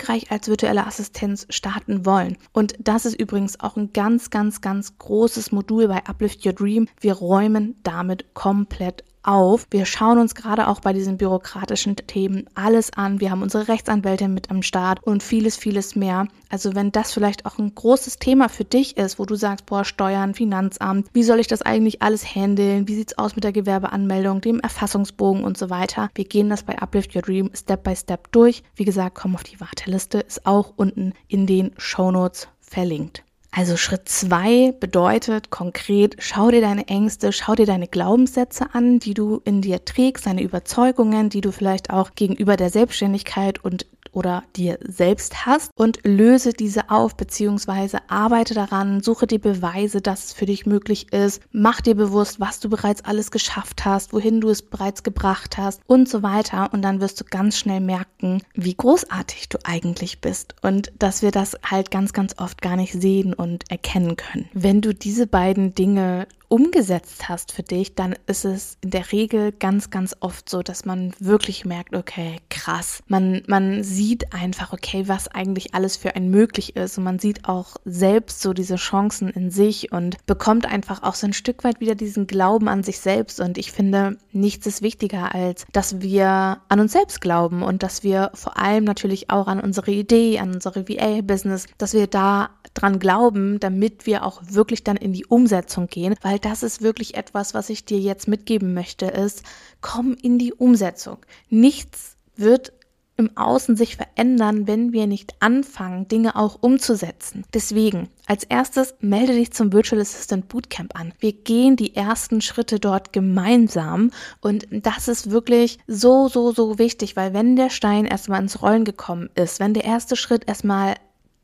erfolgreich 0.00 0.30
als 0.30 0.48
virtuelle 0.48 0.86
Assistenz 0.86 1.46
starten 1.50 2.06
wollen. 2.06 2.36
Und 2.52 2.74
das 2.78 3.04
ist 3.04 3.20
übrigens 3.20 3.60
auch 3.60 3.76
ein 3.76 3.92
ganz, 3.92 4.30
ganz, 4.30 4.60
ganz 4.60 4.98
großes 4.98 5.52
Modul 5.52 5.88
bei 5.88 6.04
Uplift 6.06 6.44
Your 6.44 6.52
Dream. 6.52 6.88
Wir 7.00 7.14
räumen 7.14 7.76
damit 7.82 8.32
komplett 8.34 9.04
auf. 9.22 9.66
Wir 9.70 9.86
schauen 9.86 10.18
uns 10.18 10.34
gerade 10.34 10.68
auch 10.68 10.80
bei 10.80 10.92
diesen 10.92 11.16
bürokratischen 11.16 11.96
Themen 11.96 12.46
alles 12.54 12.92
an. 12.92 13.20
Wir 13.20 13.30
haben 13.30 13.42
unsere 13.42 13.68
Rechtsanwältin 13.68 14.34
mit 14.34 14.50
am 14.50 14.62
Start 14.62 15.02
und 15.02 15.22
vieles, 15.22 15.56
vieles 15.56 15.96
mehr. 15.96 16.26
Also 16.48 16.74
wenn 16.74 16.92
das 16.92 17.12
vielleicht 17.12 17.46
auch 17.46 17.58
ein 17.58 17.74
großes 17.74 18.18
Thema 18.18 18.48
für 18.48 18.64
dich 18.64 18.96
ist, 18.96 19.18
wo 19.18 19.24
du 19.24 19.34
sagst, 19.34 19.66
boah, 19.66 19.84
Steuern, 19.84 20.34
Finanzamt, 20.34 21.08
wie 21.12 21.22
soll 21.22 21.40
ich 21.40 21.46
das 21.46 21.62
eigentlich 21.62 22.02
alles 22.02 22.24
handeln? 22.24 22.88
Wie 22.88 22.94
sieht's 22.94 23.18
aus 23.18 23.34
mit 23.34 23.44
der 23.44 23.52
Gewerbeanmeldung, 23.52 24.40
dem 24.40 24.60
Erfassungsbogen 24.60 25.44
und 25.44 25.56
so 25.56 25.70
weiter? 25.70 26.10
Wir 26.14 26.24
gehen 26.24 26.50
das 26.50 26.62
bei 26.62 26.78
Uplift 26.78 27.14
Your 27.14 27.22
Dream 27.22 27.50
Step 27.54 27.84
by 27.84 27.94
Step 27.94 28.32
durch. 28.32 28.62
Wie 28.74 28.84
gesagt, 28.84 29.16
komm 29.16 29.34
auf 29.34 29.44
die 29.44 29.60
Warteliste, 29.60 30.18
ist 30.18 30.46
auch 30.46 30.72
unten 30.76 31.14
in 31.28 31.46
den 31.46 31.72
Show 31.76 32.10
Notes 32.10 32.48
verlinkt. 32.60 33.24
Also 33.52 33.76
Schritt 33.76 34.08
zwei 34.08 34.72
bedeutet 34.78 35.50
konkret, 35.50 36.16
schau 36.20 36.52
dir 36.52 36.60
deine 36.60 36.86
Ängste, 36.86 37.32
schau 37.32 37.56
dir 37.56 37.66
deine 37.66 37.88
Glaubenssätze 37.88 38.66
an, 38.74 39.00
die 39.00 39.12
du 39.12 39.40
in 39.44 39.60
dir 39.60 39.84
trägst, 39.84 40.26
deine 40.26 40.42
Überzeugungen, 40.42 41.30
die 41.30 41.40
du 41.40 41.50
vielleicht 41.50 41.90
auch 41.90 42.14
gegenüber 42.14 42.56
der 42.56 42.70
Selbstständigkeit 42.70 43.64
und 43.64 43.86
oder 44.12 44.42
dir 44.56 44.78
selbst 44.82 45.46
hast 45.46 45.70
und 45.74 46.00
löse 46.04 46.52
diese 46.52 46.90
auf, 46.90 47.16
beziehungsweise 47.16 47.98
arbeite 48.08 48.54
daran, 48.54 49.02
suche 49.02 49.26
dir 49.26 49.40
Beweise, 49.40 50.00
dass 50.00 50.26
es 50.26 50.32
für 50.32 50.46
dich 50.46 50.66
möglich 50.66 51.12
ist, 51.12 51.42
mach 51.52 51.80
dir 51.80 51.94
bewusst, 51.94 52.40
was 52.40 52.60
du 52.60 52.68
bereits 52.68 53.04
alles 53.04 53.30
geschafft 53.30 53.84
hast, 53.84 54.12
wohin 54.12 54.40
du 54.40 54.48
es 54.48 54.62
bereits 54.62 55.02
gebracht 55.02 55.58
hast 55.58 55.80
und 55.86 56.08
so 56.08 56.22
weiter. 56.22 56.72
Und 56.72 56.82
dann 56.82 57.00
wirst 57.00 57.20
du 57.20 57.24
ganz 57.24 57.58
schnell 57.58 57.80
merken, 57.80 58.42
wie 58.54 58.74
großartig 58.74 59.48
du 59.48 59.58
eigentlich 59.64 60.20
bist 60.20 60.54
und 60.62 60.92
dass 60.98 61.22
wir 61.22 61.30
das 61.30 61.56
halt 61.64 61.90
ganz, 61.90 62.12
ganz 62.12 62.34
oft 62.38 62.62
gar 62.62 62.76
nicht 62.76 62.92
sehen 62.92 63.34
und 63.34 63.70
erkennen 63.70 64.16
können. 64.16 64.48
Wenn 64.52 64.80
du 64.80 64.94
diese 64.94 65.26
beiden 65.26 65.74
Dinge 65.74 66.26
umgesetzt 66.50 67.28
hast 67.28 67.52
für 67.52 67.62
dich, 67.62 67.94
dann 67.94 68.16
ist 68.26 68.44
es 68.44 68.76
in 68.80 68.90
der 68.90 69.12
Regel 69.12 69.52
ganz, 69.52 69.90
ganz 69.90 70.16
oft 70.18 70.48
so, 70.48 70.62
dass 70.62 70.84
man 70.84 71.12
wirklich 71.20 71.64
merkt, 71.64 71.94
okay, 71.94 72.38
krass. 72.50 73.02
Man, 73.06 73.42
man 73.46 73.84
sieht 73.84 74.34
einfach, 74.34 74.72
okay, 74.72 75.04
was 75.06 75.28
eigentlich 75.28 75.74
alles 75.74 75.96
für 75.96 76.16
ein 76.16 76.28
möglich 76.28 76.74
ist. 76.74 76.98
Und 76.98 77.04
man 77.04 77.20
sieht 77.20 77.48
auch 77.48 77.76
selbst 77.84 78.42
so 78.42 78.52
diese 78.52 78.76
Chancen 78.76 79.28
in 79.28 79.52
sich 79.52 79.92
und 79.92 80.16
bekommt 80.26 80.66
einfach 80.66 81.04
auch 81.04 81.14
so 81.14 81.28
ein 81.28 81.32
Stück 81.32 81.62
weit 81.62 81.78
wieder 81.80 81.94
diesen 81.94 82.26
Glauben 82.26 82.68
an 82.68 82.82
sich 82.82 82.98
selbst. 82.98 83.38
Und 83.38 83.56
ich 83.56 83.70
finde, 83.70 84.18
nichts 84.32 84.66
ist 84.66 84.82
wichtiger, 84.82 85.32
als 85.32 85.66
dass 85.72 86.00
wir 86.00 86.60
an 86.68 86.80
uns 86.80 86.92
selbst 86.92 87.20
glauben 87.20 87.62
und 87.62 87.84
dass 87.84 88.02
wir 88.02 88.32
vor 88.34 88.58
allem 88.58 88.82
natürlich 88.82 89.30
auch 89.30 89.46
an 89.46 89.60
unsere 89.60 89.92
Idee, 89.92 90.40
an 90.40 90.54
unsere 90.54 90.88
VA-Business, 90.88 91.68
dass 91.78 91.92
wir 91.94 92.08
da 92.08 92.50
dran 92.74 92.98
glauben, 92.98 93.60
damit 93.60 94.06
wir 94.06 94.24
auch 94.24 94.42
wirklich 94.44 94.84
dann 94.84 94.96
in 94.96 95.12
die 95.12 95.26
Umsetzung 95.26 95.86
gehen, 95.86 96.14
weil 96.22 96.38
das 96.38 96.62
ist 96.62 96.82
wirklich 96.82 97.16
etwas, 97.16 97.54
was 97.54 97.70
ich 97.70 97.84
dir 97.84 97.98
jetzt 97.98 98.28
mitgeben 98.28 98.74
möchte, 98.74 99.06
ist, 99.06 99.42
komm 99.80 100.14
in 100.14 100.38
die 100.38 100.52
Umsetzung. 100.52 101.18
Nichts 101.48 102.16
wird 102.36 102.72
im 103.20 103.36
Außen 103.36 103.76
sich 103.76 103.96
verändern, 103.96 104.66
wenn 104.66 104.94
wir 104.94 105.06
nicht 105.06 105.34
anfangen, 105.40 106.08
Dinge 106.08 106.36
auch 106.36 106.56
umzusetzen. 106.62 107.44
Deswegen, 107.52 108.08
als 108.26 108.44
erstes 108.44 108.94
melde 109.00 109.34
dich 109.34 109.52
zum 109.52 109.74
Virtual 109.74 110.00
Assistant 110.00 110.48
Bootcamp 110.48 110.98
an. 110.98 111.12
Wir 111.18 111.34
gehen 111.34 111.76
die 111.76 111.94
ersten 111.94 112.40
Schritte 112.40 112.80
dort 112.80 113.12
gemeinsam 113.12 114.10
und 114.40 114.66
das 114.70 115.06
ist 115.06 115.30
wirklich 115.30 115.78
so, 115.86 116.28
so, 116.28 116.52
so 116.52 116.78
wichtig, 116.78 117.14
weil 117.14 117.34
wenn 117.34 117.56
der 117.56 117.68
Stein 117.68 118.06
erstmal 118.06 118.40
ins 118.40 118.62
Rollen 118.62 118.86
gekommen 118.86 119.28
ist, 119.34 119.60
wenn 119.60 119.74
der 119.74 119.84
erste 119.84 120.16
Schritt 120.16 120.48
erstmal 120.48 120.94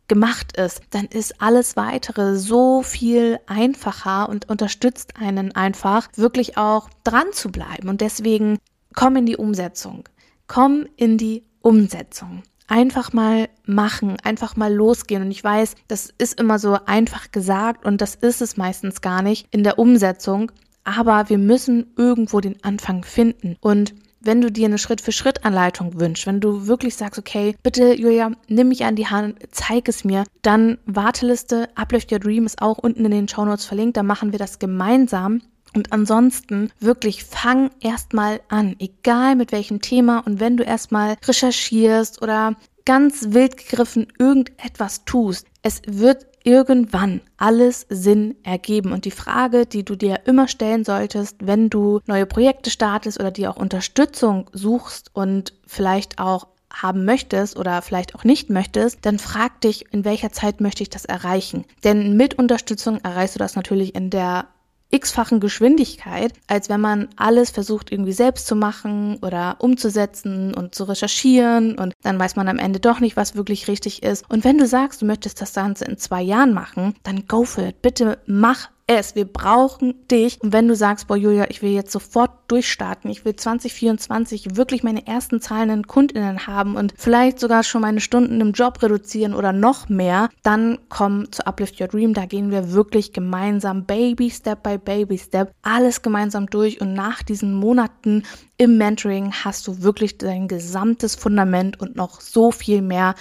gemacht 0.08 0.56
ist, 0.56 0.80
dann 0.90 1.06
ist 1.06 1.40
alles 1.40 1.76
weitere 1.76 2.36
so 2.36 2.82
viel 2.82 3.38
einfacher 3.46 4.28
und 4.28 4.48
unterstützt 4.48 5.14
einen 5.20 5.52
einfach 5.54 6.08
wirklich 6.16 6.56
auch 6.56 6.88
dran 7.04 7.32
zu 7.32 7.50
bleiben. 7.50 7.88
Und 7.88 8.00
deswegen 8.00 8.58
komm 8.94 9.16
in 9.16 9.26
die 9.26 9.36
Umsetzung. 9.36 10.08
Komm 10.46 10.86
in 10.96 11.18
die 11.18 11.44
Umsetzung. 11.60 12.42
Einfach 12.68 13.12
mal 13.12 13.48
machen, 13.64 14.16
einfach 14.22 14.56
mal 14.56 14.72
losgehen. 14.72 15.22
Und 15.22 15.30
ich 15.30 15.42
weiß, 15.42 15.74
das 15.88 16.12
ist 16.18 16.40
immer 16.40 16.58
so 16.58 16.78
einfach 16.86 17.30
gesagt 17.30 17.84
und 17.84 18.00
das 18.00 18.14
ist 18.16 18.42
es 18.42 18.56
meistens 18.56 19.00
gar 19.00 19.22
nicht 19.22 19.46
in 19.50 19.62
der 19.62 19.78
Umsetzung. 19.78 20.52
Aber 20.84 21.28
wir 21.28 21.38
müssen 21.38 21.92
irgendwo 21.96 22.40
den 22.40 22.62
Anfang 22.62 23.02
finden. 23.02 23.56
Und 23.60 23.94
wenn 24.26 24.40
du 24.40 24.50
dir 24.50 24.66
eine 24.66 24.78
Schritt-für-Schritt-Anleitung 24.78 25.98
wünschst, 25.98 26.26
wenn 26.26 26.40
du 26.40 26.66
wirklich 26.66 26.96
sagst, 26.96 27.18
okay, 27.18 27.56
bitte 27.62 27.94
Julia, 27.94 28.32
nimm 28.48 28.68
mich 28.68 28.84
an 28.84 28.96
die 28.96 29.06
Hand, 29.06 29.38
zeig 29.50 29.88
es 29.88 30.04
mir, 30.04 30.24
dann 30.42 30.78
Warteliste, 30.86 31.68
Uplift 31.74 32.12
Your 32.12 32.18
Dream 32.18 32.46
ist 32.46 32.60
auch 32.60 32.78
unten 32.78 33.04
in 33.04 33.10
den 33.10 33.28
Show 33.28 33.44
Notes 33.44 33.64
verlinkt, 33.64 33.96
da 33.96 34.02
machen 34.02 34.32
wir 34.32 34.38
das 34.38 34.58
gemeinsam. 34.58 35.42
Und 35.74 35.92
ansonsten 35.92 36.70
wirklich 36.80 37.24
fang 37.24 37.70
erstmal 37.80 38.40
an, 38.48 38.76
egal 38.78 39.36
mit 39.36 39.52
welchem 39.52 39.80
Thema 39.82 40.20
und 40.20 40.40
wenn 40.40 40.56
du 40.56 40.64
erstmal 40.64 41.16
recherchierst 41.26 42.22
oder 42.22 42.56
ganz 42.86 43.26
wild 43.30 43.58
gegriffen 43.58 44.06
irgendetwas 44.18 45.04
tust, 45.04 45.46
es 45.62 45.82
wird 45.86 46.26
irgendwann 46.46 47.20
alles 47.36 47.86
Sinn 47.88 48.36
ergeben. 48.44 48.92
Und 48.92 49.04
die 49.04 49.10
Frage, 49.10 49.66
die 49.66 49.84
du 49.84 49.96
dir 49.96 50.20
immer 50.26 50.46
stellen 50.46 50.84
solltest, 50.84 51.36
wenn 51.44 51.68
du 51.68 52.00
neue 52.06 52.24
Projekte 52.24 52.70
startest 52.70 53.18
oder 53.18 53.32
dir 53.32 53.50
auch 53.50 53.56
Unterstützung 53.56 54.48
suchst 54.52 55.10
und 55.12 55.52
vielleicht 55.66 56.20
auch 56.20 56.46
haben 56.72 57.04
möchtest 57.04 57.56
oder 57.56 57.82
vielleicht 57.82 58.14
auch 58.14 58.22
nicht 58.22 58.48
möchtest, 58.48 59.04
dann 59.04 59.18
frag 59.18 59.60
dich, 59.60 59.92
in 59.92 60.04
welcher 60.04 60.30
Zeit 60.30 60.60
möchte 60.60 60.82
ich 60.82 60.90
das 60.90 61.04
erreichen. 61.04 61.64
Denn 61.84 62.16
mit 62.16 62.38
Unterstützung 62.38 63.00
erreichst 63.02 63.34
du 63.34 63.38
das 63.38 63.56
natürlich 63.56 63.94
in 63.94 64.10
der 64.10 64.46
x-fachen 64.90 65.40
Geschwindigkeit, 65.40 66.32
als 66.46 66.68
wenn 66.68 66.80
man 66.80 67.08
alles 67.16 67.50
versucht 67.50 67.90
irgendwie 67.90 68.12
selbst 68.12 68.46
zu 68.46 68.54
machen 68.54 69.18
oder 69.22 69.56
umzusetzen 69.58 70.54
und 70.54 70.74
zu 70.74 70.84
recherchieren 70.84 71.78
und 71.78 71.92
dann 72.02 72.18
weiß 72.18 72.36
man 72.36 72.48
am 72.48 72.58
Ende 72.58 72.80
doch 72.80 73.00
nicht, 73.00 73.16
was 73.16 73.34
wirklich 73.34 73.68
richtig 73.68 74.02
ist. 74.02 74.24
Und 74.30 74.44
wenn 74.44 74.58
du 74.58 74.66
sagst, 74.66 75.02
du 75.02 75.06
möchtest 75.06 75.40
das 75.40 75.54
Ganze 75.54 75.84
in 75.84 75.98
zwei 75.98 76.22
Jahren 76.22 76.52
machen, 76.52 76.94
dann 77.02 77.26
go 77.26 77.44
for 77.44 77.64
it. 77.64 77.82
Bitte 77.82 78.18
mach 78.26 78.70
es. 78.86 79.14
Wir 79.14 79.24
brauchen 79.24 80.06
dich. 80.08 80.40
Und 80.40 80.52
wenn 80.52 80.68
du 80.68 80.76
sagst, 80.76 81.08
boah, 81.08 81.16
Julia, 81.16 81.46
ich 81.50 81.62
will 81.62 81.70
jetzt 81.70 81.92
sofort 81.92 82.30
durchstarten, 82.48 83.10
ich 83.10 83.24
will 83.24 83.34
2024 83.34 84.56
wirklich 84.56 84.82
meine 84.82 85.06
ersten 85.06 85.40
zahlenden 85.40 85.86
KundInnen 85.86 86.46
haben 86.46 86.76
und 86.76 86.94
vielleicht 86.96 87.40
sogar 87.40 87.64
schon 87.64 87.80
meine 87.82 88.00
Stunden 88.00 88.40
im 88.40 88.52
Job 88.52 88.82
reduzieren 88.82 89.34
oder 89.34 89.52
noch 89.52 89.88
mehr, 89.88 90.28
dann 90.42 90.78
komm 90.88 91.30
zu 91.32 91.46
Uplift 91.46 91.80
Your 91.80 91.88
Dream. 91.88 92.14
Da 92.14 92.26
gehen 92.26 92.50
wir 92.50 92.72
wirklich 92.72 93.12
gemeinsam 93.12 93.84
Baby 93.84 94.30
Step 94.30 94.62
by 94.62 94.78
Baby 94.78 95.18
Step 95.18 95.52
alles 95.62 96.02
gemeinsam 96.02 96.46
durch 96.48 96.80
und 96.80 96.94
nach 96.94 97.22
diesen 97.22 97.54
Monaten 97.54 98.22
im 98.56 98.78
Mentoring 98.78 99.32
hast 99.32 99.66
du 99.66 99.82
wirklich 99.82 100.18
dein 100.18 100.48
gesamtes 100.48 101.14
Fundament 101.14 101.80
und 101.80 101.96
noch 101.96 102.20
so 102.20 102.50
viel 102.52 102.82
mehr 102.82 103.14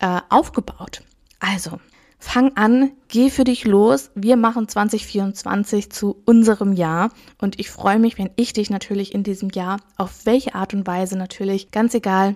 äh, 0.00 0.20
aufgebaut. 0.28 1.02
Also, 1.40 1.78
Fang 2.26 2.56
an, 2.56 2.90
geh 3.08 3.30
für 3.30 3.44
dich 3.44 3.64
los. 3.64 4.10
Wir 4.14 4.36
machen 4.36 4.66
2024 4.66 5.90
zu 5.90 6.16
unserem 6.24 6.72
Jahr 6.72 7.10
und 7.38 7.60
ich 7.60 7.70
freue 7.70 8.00
mich, 8.00 8.18
wenn 8.18 8.30
ich 8.34 8.54
dich 8.54 8.70
natürlich 8.70 9.14
in 9.14 9.22
diesem 9.22 9.50
Jahr 9.50 9.76
auf 9.98 10.24
welche 10.24 10.54
Art 10.56 10.74
und 10.74 10.84
Weise 10.84 11.16
natürlich, 11.16 11.70
ganz 11.70 11.94
egal, 11.94 12.34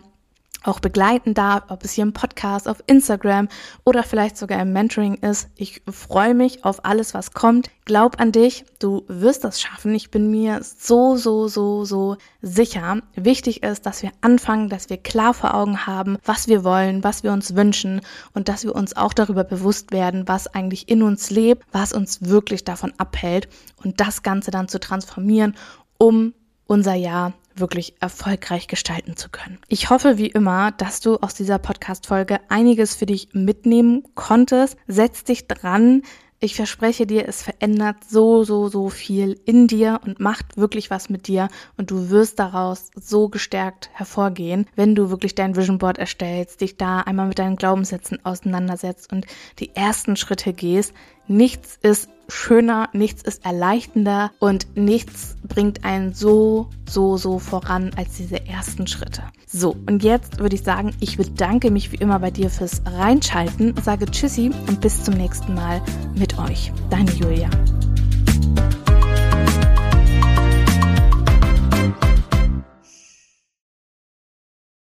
auch 0.64 0.80
begleiten 0.80 1.34
darf, 1.34 1.64
ob 1.68 1.84
es 1.84 1.92
hier 1.92 2.02
im 2.02 2.12
Podcast, 2.12 2.68
auf 2.68 2.82
Instagram 2.86 3.48
oder 3.84 4.02
vielleicht 4.02 4.36
sogar 4.36 4.60
im 4.60 4.72
Mentoring 4.72 5.14
ist. 5.14 5.48
Ich 5.56 5.82
freue 5.90 6.34
mich 6.34 6.64
auf 6.64 6.84
alles, 6.84 7.14
was 7.14 7.32
kommt. 7.32 7.70
Glaub 7.84 8.20
an 8.20 8.32
dich, 8.32 8.64
du 8.78 9.04
wirst 9.08 9.44
das 9.44 9.60
schaffen. 9.60 9.94
Ich 9.94 10.10
bin 10.10 10.30
mir 10.30 10.60
so, 10.62 11.16
so, 11.16 11.48
so, 11.48 11.84
so 11.84 12.16
sicher. 12.42 13.00
Wichtig 13.14 13.62
ist, 13.62 13.86
dass 13.86 14.02
wir 14.02 14.10
anfangen, 14.20 14.68
dass 14.68 14.90
wir 14.90 14.98
klar 14.98 15.32
vor 15.32 15.54
Augen 15.54 15.86
haben, 15.86 16.18
was 16.24 16.48
wir 16.48 16.64
wollen, 16.64 17.04
was 17.04 17.22
wir 17.22 17.32
uns 17.32 17.54
wünschen 17.54 18.00
und 18.34 18.48
dass 18.48 18.64
wir 18.64 18.74
uns 18.74 18.96
auch 18.96 19.14
darüber 19.14 19.44
bewusst 19.44 19.92
werden, 19.92 20.26
was 20.26 20.48
eigentlich 20.48 20.88
in 20.88 21.02
uns 21.02 21.30
lebt, 21.30 21.64
was 21.72 21.92
uns 21.92 22.22
wirklich 22.22 22.64
davon 22.64 22.92
abhält 22.98 23.48
und 23.82 24.00
das 24.00 24.22
Ganze 24.22 24.50
dann 24.50 24.68
zu 24.68 24.80
transformieren, 24.80 25.56
um 25.98 26.34
unser 26.66 26.94
Jahr 26.94 27.32
wirklich 27.60 27.94
erfolgreich 28.00 28.68
gestalten 28.68 29.16
zu 29.16 29.28
können. 29.28 29.58
Ich 29.68 29.90
hoffe 29.90 30.18
wie 30.18 30.28
immer, 30.28 30.72
dass 30.72 31.00
du 31.00 31.16
aus 31.16 31.34
dieser 31.34 31.58
Podcast-Folge 31.58 32.40
einiges 32.48 32.94
für 32.94 33.06
dich 33.06 33.28
mitnehmen 33.32 34.04
konntest. 34.14 34.76
Setz 34.86 35.24
dich 35.24 35.46
dran, 35.46 36.02
ich 36.40 36.54
verspreche 36.54 37.04
dir, 37.04 37.26
es 37.26 37.42
verändert 37.42 37.96
so, 38.08 38.44
so, 38.44 38.68
so 38.68 38.90
viel 38.90 39.40
in 39.44 39.66
dir 39.66 40.00
und 40.04 40.20
macht 40.20 40.56
wirklich 40.56 40.88
was 40.88 41.08
mit 41.08 41.26
dir 41.26 41.48
und 41.76 41.90
du 41.90 42.10
wirst 42.10 42.38
daraus 42.38 42.90
so 42.94 43.28
gestärkt 43.28 43.90
hervorgehen, 43.92 44.68
wenn 44.76 44.94
du 44.94 45.10
wirklich 45.10 45.34
dein 45.34 45.56
Vision 45.56 45.78
Board 45.78 45.98
erstellst, 45.98 46.60
dich 46.60 46.76
da 46.76 47.00
einmal 47.00 47.26
mit 47.26 47.40
deinen 47.40 47.56
Glaubenssätzen 47.56 48.24
auseinandersetzt 48.24 49.12
und 49.12 49.26
die 49.58 49.74
ersten 49.74 50.14
Schritte 50.14 50.52
gehst. 50.52 50.94
Nichts 51.26 51.76
ist 51.82 52.08
schöner, 52.28 52.88
nichts 52.92 53.22
ist 53.22 53.44
erleichternder 53.44 54.30
und 54.38 54.76
nichts 54.76 55.36
bringt 55.46 55.84
einen 55.84 56.14
so, 56.14 56.68
so, 56.88 57.16
so 57.16 57.38
voran 57.38 57.90
als 57.96 58.16
diese 58.16 58.46
ersten 58.46 58.86
Schritte. 58.86 59.22
So, 59.46 59.76
und 59.88 60.02
jetzt 60.02 60.38
würde 60.38 60.54
ich 60.54 60.62
sagen, 60.62 60.94
ich 61.00 61.16
bedanke 61.16 61.70
mich 61.70 61.92
wie 61.92 61.96
immer 61.96 62.18
bei 62.18 62.30
dir 62.30 62.50
fürs 62.50 62.82
Reinschalten, 62.84 63.74
sage 63.82 64.06
Tschüssi 64.06 64.50
und 64.66 64.80
bis 64.80 65.04
zum 65.04 65.14
nächsten 65.14 65.54
Mal 65.54 65.80
mit 66.14 66.38
euch. 66.38 66.72
Deine 66.90 67.10
Julia. 67.12 67.48